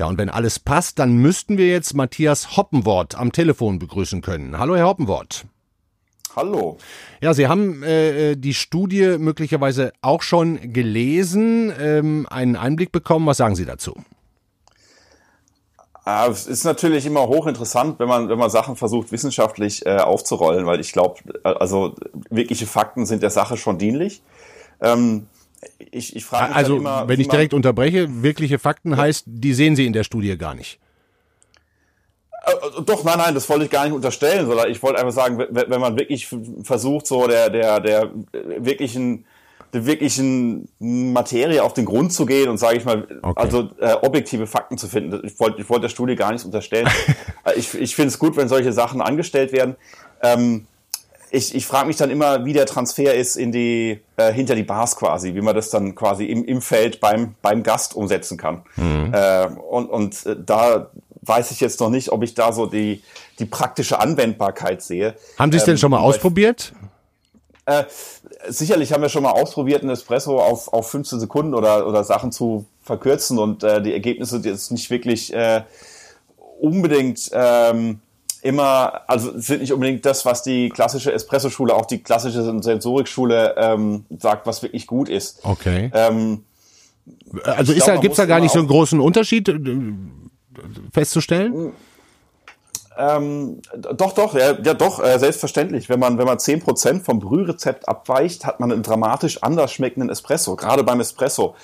Ja, 0.00 0.06
und 0.06 0.16
wenn 0.16 0.30
alles 0.30 0.58
passt, 0.58 0.98
dann 0.98 1.12
müssten 1.18 1.58
wir 1.58 1.68
jetzt 1.68 1.92
Matthias 1.92 2.56
Hoppenwort 2.56 3.16
am 3.16 3.32
Telefon 3.32 3.78
begrüßen 3.78 4.22
können. 4.22 4.58
Hallo, 4.58 4.74
Herr 4.74 4.86
Hoppenwort. 4.86 5.44
Hallo. 6.34 6.78
Ja, 7.20 7.34
Sie 7.34 7.48
haben 7.48 7.82
äh, 7.82 8.34
die 8.34 8.54
Studie 8.54 9.18
möglicherweise 9.18 9.92
auch 10.00 10.22
schon 10.22 10.72
gelesen, 10.72 11.70
ähm, 11.78 12.26
einen 12.30 12.56
Einblick 12.56 12.92
bekommen. 12.92 13.26
Was 13.26 13.36
sagen 13.36 13.56
Sie 13.56 13.66
dazu? 13.66 13.94
Ah, 16.06 16.28
es 16.30 16.46
ist 16.46 16.64
natürlich 16.64 17.04
immer 17.04 17.28
hochinteressant, 17.28 17.98
wenn 17.98 18.08
man, 18.08 18.30
wenn 18.30 18.38
man 18.38 18.48
Sachen 18.48 18.76
versucht, 18.76 19.12
wissenschaftlich 19.12 19.84
äh, 19.84 19.98
aufzurollen, 19.98 20.64
weil 20.64 20.80
ich 20.80 20.92
glaube, 20.94 21.16
äh, 21.44 21.48
also 21.48 21.94
wirkliche 22.30 22.66
Fakten 22.66 23.04
sind 23.04 23.22
der 23.22 23.28
Sache 23.28 23.58
schon 23.58 23.76
dienlich. 23.76 24.22
Ähm, 24.80 25.26
ich, 25.78 26.16
ich 26.16 26.24
frage 26.24 26.48
mich 26.48 26.56
Also, 26.56 26.76
immer, 26.76 27.08
wenn 27.08 27.20
ich 27.20 27.28
direkt 27.28 27.54
unterbreche, 27.54 28.22
wirkliche 28.22 28.58
Fakten 28.58 28.96
heißt, 28.96 29.24
die 29.26 29.54
sehen 29.54 29.76
Sie 29.76 29.86
in 29.86 29.92
der 29.92 30.04
Studie 30.04 30.36
gar 30.38 30.54
nicht. 30.54 30.78
Äh, 32.44 32.52
äh, 32.52 32.82
doch, 32.84 33.04
nein, 33.04 33.18
nein, 33.18 33.34
das 33.34 33.48
wollte 33.48 33.64
ich 33.64 33.70
gar 33.70 33.84
nicht 33.84 33.94
unterstellen, 33.94 34.46
sondern 34.46 34.70
ich 34.70 34.82
wollte 34.82 34.98
einfach 34.98 35.12
sagen, 35.12 35.38
wenn 35.50 35.80
man 35.80 35.98
wirklich 35.98 36.28
versucht, 36.62 37.06
so 37.06 37.26
der, 37.26 37.50
der, 37.50 37.80
der 37.80 38.10
wirklichen, 38.32 39.26
der 39.72 39.86
wirklichen 39.86 40.68
Materie 40.78 41.62
auf 41.62 41.74
den 41.74 41.84
Grund 41.84 42.12
zu 42.12 42.26
gehen 42.26 42.48
und 42.48 42.58
sage 42.58 42.78
ich 42.78 42.84
mal, 42.84 43.06
okay. 43.22 43.40
also 43.40 43.70
äh, 43.80 43.94
objektive 44.00 44.46
Fakten 44.46 44.78
zu 44.78 44.88
finden. 44.88 45.20
Ich 45.24 45.38
wollte, 45.38 45.60
ich 45.60 45.68
wollte 45.68 45.82
der 45.82 45.88
Studie 45.90 46.16
gar 46.16 46.30
nichts 46.32 46.44
unterstellen. 46.44 46.88
Äh, 47.42 47.58
ich 47.58 47.72
ich 47.72 47.94
finde 47.94 48.08
es 48.08 48.18
gut, 48.18 48.36
wenn 48.36 48.48
solche 48.48 48.70
Sachen 48.70 49.00
angestellt 49.00 49.52
werden. 49.52 49.76
Ähm, 50.22 50.66
ich, 51.30 51.54
ich 51.54 51.66
frage 51.66 51.86
mich 51.86 51.96
dann 51.96 52.10
immer, 52.10 52.44
wie 52.44 52.52
der 52.52 52.66
Transfer 52.66 53.14
ist 53.14 53.36
in 53.36 53.52
die 53.52 54.00
äh, 54.16 54.32
hinter 54.32 54.54
die 54.54 54.62
Bars 54.62 54.96
quasi, 54.96 55.34
wie 55.34 55.40
man 55.40 55.54
das 55.54 55.70
dann 55.70 55.94
quasi 55.94 56.24
im, 56.24 56.44
im 56.44 56.60
Feld 56.60 57.00
beim 57.00 57.34
beim 57.42 57.62
Gast 57.62 57.94
umsetzen 57.94 58.36
kann. 58.36 58.62
Mhm. 58.76 59.12
Äh, 59.12 59.46
und 59.46 59.90
und 59.90 60.26
äh, 60.26 60.36
da 60.44 60.90
weiß 61.22 61.50
ich 61.50 61.60
jetzt 61.60 61.80
noch 61.80 61.90
nicht, 61.90 62.10
ob 62.10 62.22
ich 62.22 62.34
da 62.34 62.52
so 62.52 62.66
die 62.66 63.02
die 63.38 63.46
praktische 63.46 64.00
Anwendbarkeit 64.00 64.82
sehe. 64.82 65.14
Haben 65.38 65.52
Sie 65.52 65.58
es 65.58 65.64
ähm, 65.64 65.66
denn 65.68 65.78
schon 65.78 65.90
mal 65.90 66.00
ausprobiert? 66.00 66.72
Äh, 67.66 67.84
sicherlich 68.48 68.92
haben 68.92 69.02
wir 69.02 69.08
schon 69.08 69.22
mal 69.22 69.30
ausprobiert, 69.30 69.82
einen 69.82 69.90
Espresso 69.90 70.38
auf, 70.40 70.72
auf 70.72 70.90
15 70.90 71.20
Sekunden 71.20 71.54
oder, 71.54 71.86
oder 71.86 72.04
Sachen 72.04 72.32
zu 72.32 72.66
verkürzen 72.82 73.38
und 73.38 73.62
äh, 73.62 73.80
die 73.80 73.92
Ergebnisse 73.92 74.40
jetzt 74.42 74.72
nicht 74.72 74.90
wirklich 74.90 75.32
äh, 75.32 75.62
unbedingt 76.58 77.30
ähm, 77.32 78.00
immer, 78.42 79.02
also 79.06 79.38
sind 79.38 79.60
nicht 79.60 79.72
unbedingt 79.72 80.04
das, 80.06 80.24
was 80.24 80.42
die 80.42 80.68
klassische 80.68 81.12
Espresso-Schule, 81.12 81.74
auch 81.74 81.86
die 81.86 82.02
klassische 82.02 82.42
Sensorikschule 82.62 83.54
ähm, 83.56 84.04
sagt, 84.18 84.46
was 84.46 84.62
wirklich 84.62 84.86
gut 84.86 85.08
ist. 85.08 85.40
Okay. 85.42 85.90
Ähm, 85.94 86.44
also 87.44 87.72
ist 87.72 87.86
da, 87.86 87.96
gibt's 87.96 88.16
da 88.16 88.26
gar 88.26 88.40
nicht 88.40 88.52
so 88.52 88.58
einen 88.58 88.68
großen 88.68 89.00
Unterschied 89.00 89.48
äh, 89.48 89.58
festzustellen? 90.92 91.72
Ähm, 92.96 93.62
doch, 93.94 94.12
doch, 94.12 94.34
ja, 94.34 94.58
ja 94.62 94.74
doch, 94.74 95.02
äh, 95.02 95.18
selbstverständlich. 95.18 95.88
Wenn 95.88 96.00
man, 96.00 96.18
wenn 96.18 96.26
man 96.26 96.38
zehn 96.38 96.60
Prozent 96.60 97.04
vom 97.04 97.18
Brührezept 97.18 97.88
abweicht, 97.88 98.44
hat 98.44 98.60
man 98.60 98.72
einen 98.72 98.82
dramatisch 98.82 99.42
anders 99.42 99.72
schmeckenden 99.72 100.10
Espresso, 100.10 100.56
gerade 100.56 100.84
beim 100.84 101.00
Espresso. 101.00 101.54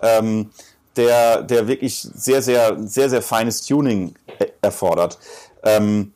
Ähm, 0.00 0.50
der, 0.96 1.42
der 1.42 1.68
wirklich 1.68 2.00
sehr, 2.00 2.40
sehr, 2.40 2.76
sehr, 2.78 3.10
sehr 3.10 3.22
feines 3.22 3.66
Tuning 3.66 4.14
äh, 4.38 4.46
erfordert. 4.62 5.18
Ähm, 5.62 6.12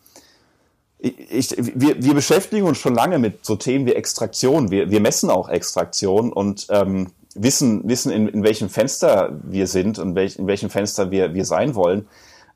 ich, 1.03 1.55
wir, 1.57 2.03
wir 2.03 2.15
beschäftigen 2.15 2.67
uns 2.67 2.79
schon 2.79 2.95
lange 2.95 3.19
mit 3.19 3.45
so 3.45 3.57
Themen 3.57 3.87
wie 3.87 3.95
Extraktion. 3.95 4.71
Wir, 4.71 4.91
wir 4.91 5.01
messen 5.01 5.31
auch 5.31 5.49
Extraktion 5.49 6.33
und 6.33 6.67
ähm, 6.71 7.09
wissen, 7.35 7.89
wissen 7.89 8.13
in, 8.13 8.29
in 8.29 8.43
welchem 8.43 8.69
Fenster 8.69 9.39
wir 9.43 9.67
sind 9.67 9.99
und 9.99 10.15
welch, 10.15 10.37
in 10.37 10.47
welchem 10.47 10.71
Fenster 10.71 11.11
wir, 11.11 11.35
wir 11.35 11.45
sein 11.45 11.75
wollen. 11.75 12.07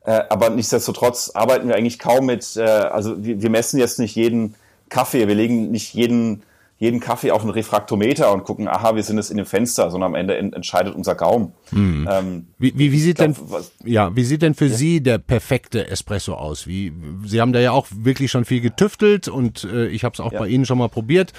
Äh, 0.03 0.21
aber 0.29 0.51
nichtsdestotrotz 0.51 1.31
arbeiten 1.33 1.67
wir 1.67 1.75
eigentlich 1.75 1.97
kaum 1.97 2.27
mit, 2.27 2.55
äh, 2.55 2.61
also 2.61 3.23
wir, 3.23 3.41
wir 3.41 3.49
messen 3.49 3.79
jetzt 3.79 3.97
nicht 3.99 4.15
jeden 4.15 4.55
Kaffee, 4.89 5.27
wir 5.27 5.35
legen 5.35 5.71
nicht 5.71 5.93
jeden 5.93 6.43
jeden 6.77 6.99
Kaffee 6.99 7.31
auf 7.31 7.41
einen 7.41 7.51
Refraktometer 7.51 8.33
und 8.33 8.43
gucken, 8.43 8.67
aha, 8.67 8.95
wir 8.95 9.03
sind 9.03 9.17
es 9.17 9.29
in 9.29 9.37
dem 9.37 9.45
Fenster, 9.45 9.89
sondern 9.91 10.11
am 10.11 10.15
Ende 10.15 10.37
entscheidet 10.37 10.93
unser 10.93 11.15
Gaumen. 11.15 11.53
Hm. 11.69 12.07
Ähm, 12.11 12.47
wie, 12.57 12.77
wie, 12.77 12.91
wie 12.91 12.99
sieht 12.99 13.17
glaub, 13.17 13.33
denn, 13.33 13.49
was, 13.49 13.71
ja, 13.83 14.13
wie 14.15 14.23
sieht 14.25 14.41
denn 14.41 14.55
für 14.55 14.65
ja? 14.65 14.75
Sie 14.75 15.01
der 15.01 15.17
perfekte 15.17 15.87
Espresso 15.87 16.33
aus? 16.33 16.67
Wie, 16.67 16.91
Sie 17.25 17.39
haben 17.39 17.53
da 17.53 17.59
ja 17.59 17.71
auch 17.71 17.87
wirklich 17.91 18.29
schon 18.29 18.43
viel 18.43 18.59
getüftelt 18.59 19.29
und 19.29 19.63
äh, 19.63 19.87
ich 19.87 20.03
habe 20.03 20.13
es 20.13 20.19
auch 20.19 20.33
ja. 20.33 20.39
bei 20.39 20.47
Ihnen 20.47 20.65
schon 20.65 20.77
mal 20.77 20.89
probiert. 20.89 21.31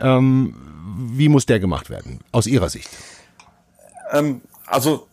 Ähm, 0.00 0.56
wie 1.12 1.28
muss 1.28 1.46
der 1.46 1.60
gemacht 1.60 1.88
werden, 1.88 2.20
aus 2.32 2.48
Ihrer 2.48 2.68
Sicht? 2.68 2.88
Ähm, 4.12 4.40
also, 4.66 5.06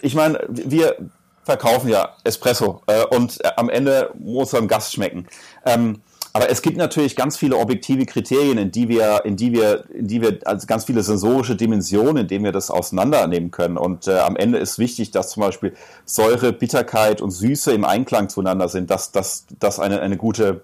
ich 0.00 0.14
meine, 0.14 0.40
wir 0.48 0.96
verkaufen 1.42 1.88
ja 1.88 2.14
Espresso 2.24 2.82
äh, 2.86 3.04
und 3.04 3.44
äh, 3.44 3.50
am 3.56 3.68
Ende 3.68 4.10
muss 4.18 4.52
er 4.54 4.60
im 4.60 4.68
Gast 4.68 4.94
schmecken. 4.94 5.26
Ähm, 5.64 6.00
aber 6.38 6.50
es 6.50 6.62
gibt 6.62 6.76
natürlich 6.76 7.16
ganz 7.16 7.36
viele 7.36 7.56
objektive 7.56 8.06
Kriterien, 8.06 8.58
in 8.58 8.70
die 8.70 8.88
wir, 8.88 9.24
in 9.24 9.34
die 9.34 9.52
wir, 9.52 9.86
in 9.92 10.06
die 10.06 10.22
wir, 10.22 10.38
also 10.44 10.68
ganz 10.68 10.84
viele 10.84 11.02
sensorische 11.02 11.56
Dimensionen, 11.56 12.18
in 12.18 12.28
denen 12.28 12.44
wir 12.44 12.52
das 12.52 12.70
auseinandernehmen 12.70 13.50
können. 13.50 13.76
Und 13.76 14.06
äh, 14.06 14.20
am 14.20 14.36
Ende 14.36 14.58
ist 14.58 14.78
wichtig, 14.78 15.10
dass 15.10 15.30
zum 15.30 15.40
Beispiel 15.40 15.74
Säure, 16.04 16.52
Bitterkeit 16.52 17.20
und 17.20 17.32
Süße 17.32 17.72
im 17.72 17.84
Einklang 17.84 18.28
zueinander 18.28 18.68
sind, 18.68 18.88
dass, 18.88 19.10
dass, 19.10 19.46
dass 19.58 19.80
eine, 19.80 20.00
eine 20.00 20.16
gute 20.16 20.60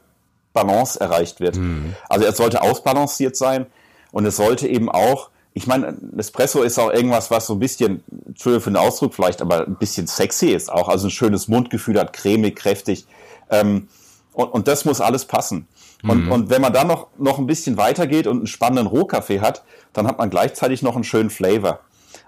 Balance 0.53 1.01
erreicht 1.01 1.41
wird. 1.41 1.57
Mhm. 1.57 1.97
Also 2.09 2.25
es 2.25 2.37
sollte 2.37 2.63
ausbalanciert 2.63 3.35
sein 3.35 3.67
und 4.13 4.27
es 4.27 4.37
sollte 4.37 4.69
eben 4.69 4.89
auch 4.89 5.31
ich 5.57 5.69
meine, 5.69 5.97
Espresso 6.17 6.63
ist 6.63 6.79
auch 6.79 6.93
irgendwas, 6.93 7.31
was 7.31 7.47
so 7.47 7.55
ein 7.55 7.61
bisschen, 7.61 8.03
Entschuldigung 8.27 8.63
für 8.63 8.71
den 8.71 8.77
Ausdruck 8.77 9.15
vielleicht, 9.15 9.41
aber 9.41 9.67
ein 9.67 9.77
bisschen 9.77 10.09
sexy 10.09 10.49
ist 10.49 10.71
auch. 10.71 10.89
Also 10.89 11.07
ein 11.07 11.13
schönes 11.13 11.47
Mundgefühl 11.47 11.99
hat, 11.99 12.13
cremig, 12.13 12.57
kräftig. 12.57 13.07
Ähm, 13.51 13.87
und, 14.35 14.49
und 14.53 14.69
das 14.69 14.85
muss 14.85 15.01
alles 15.01 15.25
passen. 15.25 15.67
Und, 16.03 16.27
mhm. 16.27 16.33
und 16.33 16.51
wenn 16.51 16.61
man 16.61 16.73
dann 16.73 16.87
noch, 16.87 17.09
noch 17.19 17.39
ein 17.39 17.47
bisschen 17.47 17.77
weitergeht 17.77 18.27
und 18.27 18.39
einen 18.39 18.47
spannenden 18.47 18.87
Rohkaffee 18.87 19.41
hat, 19.41 19.65
dann 19.93 20.07
hat 20.07 20.19
man 20.19 20.29
gleichzeitig 20.29 20.83
noch 20.83 20.95
einen 20.95 21.05
schönen 21.05 21.31
Flavor. 21.31 21.81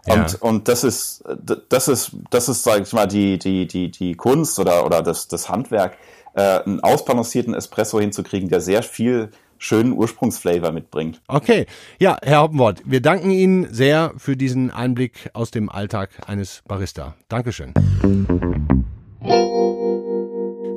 Ja. 0.07 0.15
Und, 0.15 0.41
und 0.41 0.69
das 0.69 0.85
ist, 0.85 1.25
das 1.69 1.89
ist, 1.89 2.13
das 2.31 2.49
ist, 2.49 2.63
sag 2.63 2.83
ich 2.83 2.93
mal, 2.93 3.07
die, 3.07 3.39
die, 3.39 3.67
die, 3.67 3.91
die 3.91 4.15
Kunst 4.15 4.59
oder, 4.59 4.87
oder 4.87 5.03
das, 5.03 5.29
das 5.29 5.49
Handwerk, 5.49 5.97
äh, 6.35 6.61
einen 6.61 6.81
ausbalancierten 6.81 7.55
Espresso 7.55 8.01
hinzukriegen, 8.01 8.49
der 8.49 8.61
sehr 8.61 8.83
viel 8.83 9.31
schönen 9.59 9.93
Ursprungsflavor 9.93 10.73
mitbringt. 10.73 11.21
Okay. 11.29 11.67
Ja, 11.99 12.19
Herr 12.23 12.43
Hoppenwort, 12.43 12.83
wir 12.85 13.01
danken 13.01 13.31
Ihnen 13.31 13.73
sehr 13.73 14.13
für 14.17 14.37
diesen 14.37 14.71
Einblick 14.71 15.31
aus 15.33 15.51
dem 15.51 15.71
Alltag 15.71 16.11
eines 16.27 16.63
Barista. 16.67 17.15
Dankeschön. 17.29 17.73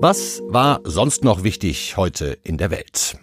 Was 0.01 0.41
war 0.47 0.79
sonst 0.85 1.25
noch 1.25 1.43
wichtig 1.43 1.97
heute 1.97 2.37
in 2.43 2.57
der 2.57 2.71
Welt? 2.71 3.17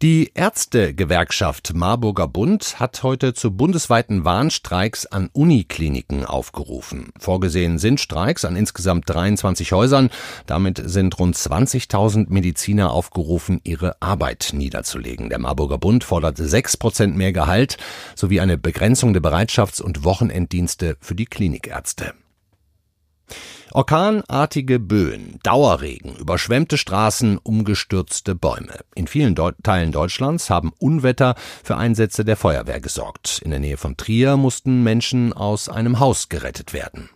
Die 0.00 0.30
Ärztegewerkschaft 0.32 1.74
Marburger 1.74 2.28
Bund 2.28 2.78
hat 2.78 3.02
heute 3.02 3.34
zu 3.34 3.50
bundesweiten 3.50 4.24
Warnstreiks 4.24 5.06
an 5.06 5.28
Unikliniken 5.32 6.24
aufgerufen. 6.24 7.12
Vorgesehen 7.18 7.78
sind 7.78 7.98
Streiks 7.98 8.44
an 8.44 8.54
insgesamt 8.54 9.10
23 9.10 9.72
Häusern. 9.72 10.10
Damit 10.46 10.80
sind 10.84 11.18
rund 11.18 11.34
20.000 11.34 12.26
Mediziner 12.28 12.92
aufgerufen, 12.92 13.60
ihre 13.64 14.00
Arbeit 14.00 14.50
niederzulegen. 14.52 15.30
Der 15.30 15.40
Marburger 15.40 15.78
Bund 15.78 16.04
fordert 16.04 16.36
6 16.36 16.76
Prozent 16.76 17.16
mehr 17.16 17.32
Gehalt 17.32 17.76
sowie 18.14 18.38
eine 18.38 18.56
Begrenzung 18.56 19.14
der 19.14 19.22
Bereitschafts- 19.22 19.82
und 19.82 20.04
Wochenenddienste 20.04 20.96
für 21.00 21.16
die 21.16 21.26
Klinikärzte. 21.26 22.14
Orkanartige 23.72 24.78
Böen, 24.78 25.38
Dauerregen, 25.42 26.14
überschwemmte 26.16 26.76
Straßen, 26.76 27.38
umgestürzte 27.38 28.34
Bäume. 28.34 28.80
In 28.94 29.06
vielen 29.06 29.34
Deu 29.34 29.52
Teilen 29.62 29.92
Deutschlands 29.92 30.50
haben 30.50 30.72
Unwetter 30.78 31.36
für 31.64 31.78
Einsätze 31.78 32.24
der 32.24 32.36
Feuerwehr 32.36 32.80
gesorgt. 32.80 33.40
In 33.42 33.50
der 33.50 33.60
Nähe 33.60 33.78
von 33.78 33.96
Trier 33.96 34.36
mussten 34.36 34.82
Menschen 34.82 35.32
aus 35.32 35.70
einem 35.70 36.00
Haus 36.00 36.28
gerettet 36.28 36.74
werden. 36.74 37.08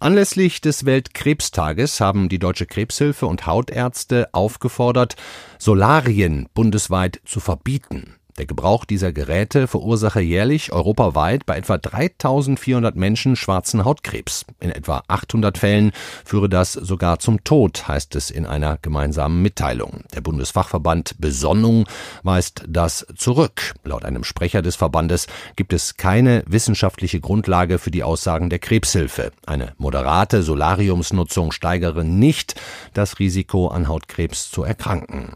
Anlässlich 0.00 0.60
des 0.60 0.84
Weltkrebstages 0.84 2.00
haben 2.00 2.28
die 2.28 2.40
Deutsche 2.40 2.66
Krebshilfe 2.66 3.26
und 3.26 3.46
Hautärzte 3.46 4.28
aufgefordert, 4.32 5.14
Solarien 5.58 6.48
bundesweit 6.52 7.20
zu 7.24 7.40
verbieten. 7.40 8.15
Der 8.38 8.44
Gebrauch 8.44 8.84
dieser 8.84 9.12
Geräte 9.12 9.66
verursache 9.66 10.20
jährlich 10.20 10.70
europaweit 10.70 11.46
bei 11.46 11.56
etwa 11.56 11.78
3400 11.78 12.94
Menschen 12.94 13.34
schwarzen 13.34 13.84
Hautkrebs. 13.86 14.44
In 14.60 14.70
etwa 14.70 15.02
800 15.08 15.56
Fällen 15.56 15.92
führe 16.22 16.50
das 16.50 16.74
sogar 16.74 17.18
zum 17.18 17.44
Tod, 17.44 17.88
heißt 17.88 18.14
es 18.14 18.30
in 18.30 18.44
einer 18.44 18.76
gemeinsamen 18.82 19.40
Mitteilung. 19.40 20.04
Der 20.14 20.20
Bundesfachverband 20.20 21.14
Besonnung 21.18 21.86
weist 22.24 22.64
das 22.68 23.06
zurück. 23.16 23.74
Laut 23.84 24.04
einem 24.04 24.22
Sprecher 24.22 24.60
des 24.60 24.76
Verbandes 24.76 25.28
gibt 25.56 25.72
es 25.72 25.96
keine 25.96 26.44
wissenschaftliche 26.46 27.20
Grundlage 27.20 27.78
für 27.78 27.90
die 27.90 28.02
Aussagen 28.02 28.50
der 28.50 28.58
Krebshilfe. 28.58 29.32
Eine 29.46 29.72
moderate 29.78 30.42
Solariumsnutzung 30.42 31.52
steigere 31.52 32.04
nicht 32.04 32.60
das 32.92 33.18
Risiko 33.18 33.68
an 33.68 33.88
Hautkrebs 33.88 34.50
zu 34.50 34.62
erkranken. 34.62 35.32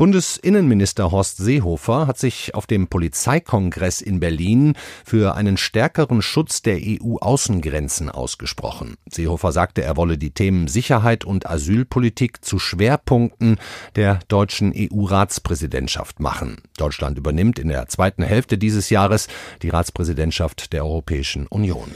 Bundesinnenminister 0.00 1.10
Horst 1.10 1.36
Seehofer 1.36 2.06
hat 2.06 2.16
sich 2.16 2.54
auf 2.54 2.66
dem 2.66 2.86
Polizeikongress 2.86 4.00
in 4.00 4.18
Berlin 4.18 4.72
für 5.04 5.34
einen 5.34 5.58
stärkeren 5.58 6.22
Schutz 6.22 6.62
der 6.62 6.78
EU-Außengrenzen 6.80 8.08
ausgesprochen. 8.08 8.94
Seehofer 9.12 9.52
sagte, 9.52 9.82
er 9.82 9.98
wolle 9.98 10.16
die 10.16 10.30
Themen 10.30 10.68
Sicherheit 10.68 11.26
und 11.26 11.50
Asylpolitik 11.50 12.42
zu 12.42 12.58
Schwerpunkten 12.58 13.58
der 13.94 14.20
deutschen 14.28 14.72
EU-Ratspräsidentschaft 14.74 16.18
machen. 16.18 16.62
Deutschland 16.78 17.18
übernimmt 17.18 17.58
in 17.58 17.68
der 17.68 17.86
zweiten 17.88 18.22
Hälfte 18.22 18.56
dieses 18.56 18.88
Jahres 18.88 19.28
die 19.60 19.68
Ratspräsidentschaft 19.68 20.72
der 20.72 20.86
Europäischen 20.86 21.46
Union. 21.46 21.90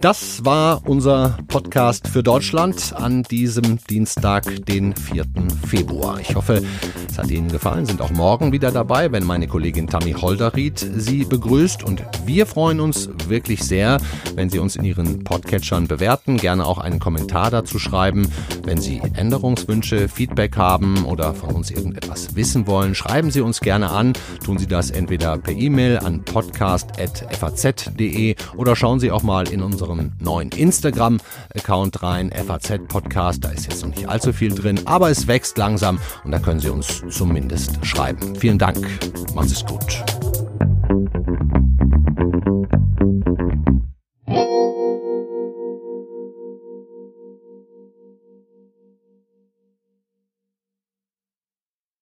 Das 0.00 0.44
war 0.46 0.88
unser 0.88 1.36
Podcast 1.48 2.08
für 2.08 2.22
Deutschland 2.22 2.94
an 2.96 3.22
diesem 3.24 3.76
Dienstag, 3.84 4.64
den 4.64 4.96
4. 4.96 5.26
Februar. 5.66 6.18
Ich 6.18 6.34
hoffe, 6.34 6.62
es 7.06 7.18
hat 7.18 7.30
Ihnen 7.30 7.48
gefallen, 7.48 7.84
sind 7.84 8.00
auch 8.00 8.10
morgen 8.10 8.50
wieder 8.50 8.72
dabei, 8.72 9.12
wenn 9.12 9.26
meine 9.26 9.46
Kollegin 9.46 9.88
Tammy 9.88 10.12
Holderried 10.12 10.78
Sie 10.78 11.26
begrüßt. 11.26 11.84
Und 11.84 12.02
wir 12.24 12.46
freuen 12.46 12.80
uns 12.80 13.10
wirklich 13.28 13.62
sehr, 13.62 13.98
wenn 14.36 14.48
Sie 14.48 14.58
uns 14.58 14.76
in 14.76 14.84
Ihren 14.84 15.22
Podcatchern 15.22 15.86
bewerten, 15.86 16.38
gerne 16.38 16.64
auch 16.64 16.78
einen 16.78 16.98
Kommentar 16.98 17.50
dazu 17.50 17.78
schreiben. 17.78 18.26
Wenn 18.64 18.80
Sie 18.80 19.02
Änderungswünsche, 19.12 20.08
Feedback 20.08 20.56
haben 20.56 21.04
oder 21.04 21.34
von 21.34 21.50
uns 21.50 21.70
irgendetwas 21.70 22.34
wissen 22.34 22.66
wollen, 22.66 22.94
schreiben 22.94 23.30
Sie 23.30 23.42
uns 23.42 23.60
gerne 23.60 23.90
an. 23.90 24.14
Tun 24.42 24.56
Sie 24.56 24.66
das 24.66 24.90
entweder 24.90 25.36
per 25.36 25.52
E-Mail 25.52 25.98
an 25.98 26.24
podcast.faz.de 26.24 28.36
oder 28.56 28.76
schauen 28.76 28.98
Sie 28.98 29.10
auch 29.10 29.22
mal 29.22 29.46
in 29.46 29.60
unsere 29.60 29.89
unserem 29.90 30.12
neuen 30.20 30.50
Instagram-Account 30.50 32.02
rein, 32.02 32.30
FAZ 32.32 32.80
Podcast. 32.88 33.44
Da 33.44 33.50
ist 33.50 33.66
jetzt 33.66 33.84
noch 33.84 33.94
nicht 33.94 34.08
allzu 34.08 34.32
viel 34.32 34.54
drin, 34.54 34.80
aber 34.86 35.10
es 35.10 35.26
wächst 35.26 35.58
langsam 35.58 35.98
und 36.24 36.32
da 36.32 36.38
können 36.38 36.60
Sie 36.60 36.70
uns 36.70 37.02
zumindest 37.10 37.84
schreiben. 37.84 38.36
Vielen 38.36 38.58
Dank. 38.58 38.86
Macht 39.34 39.50
es 39.50 39.64
gut. 39.64 40.04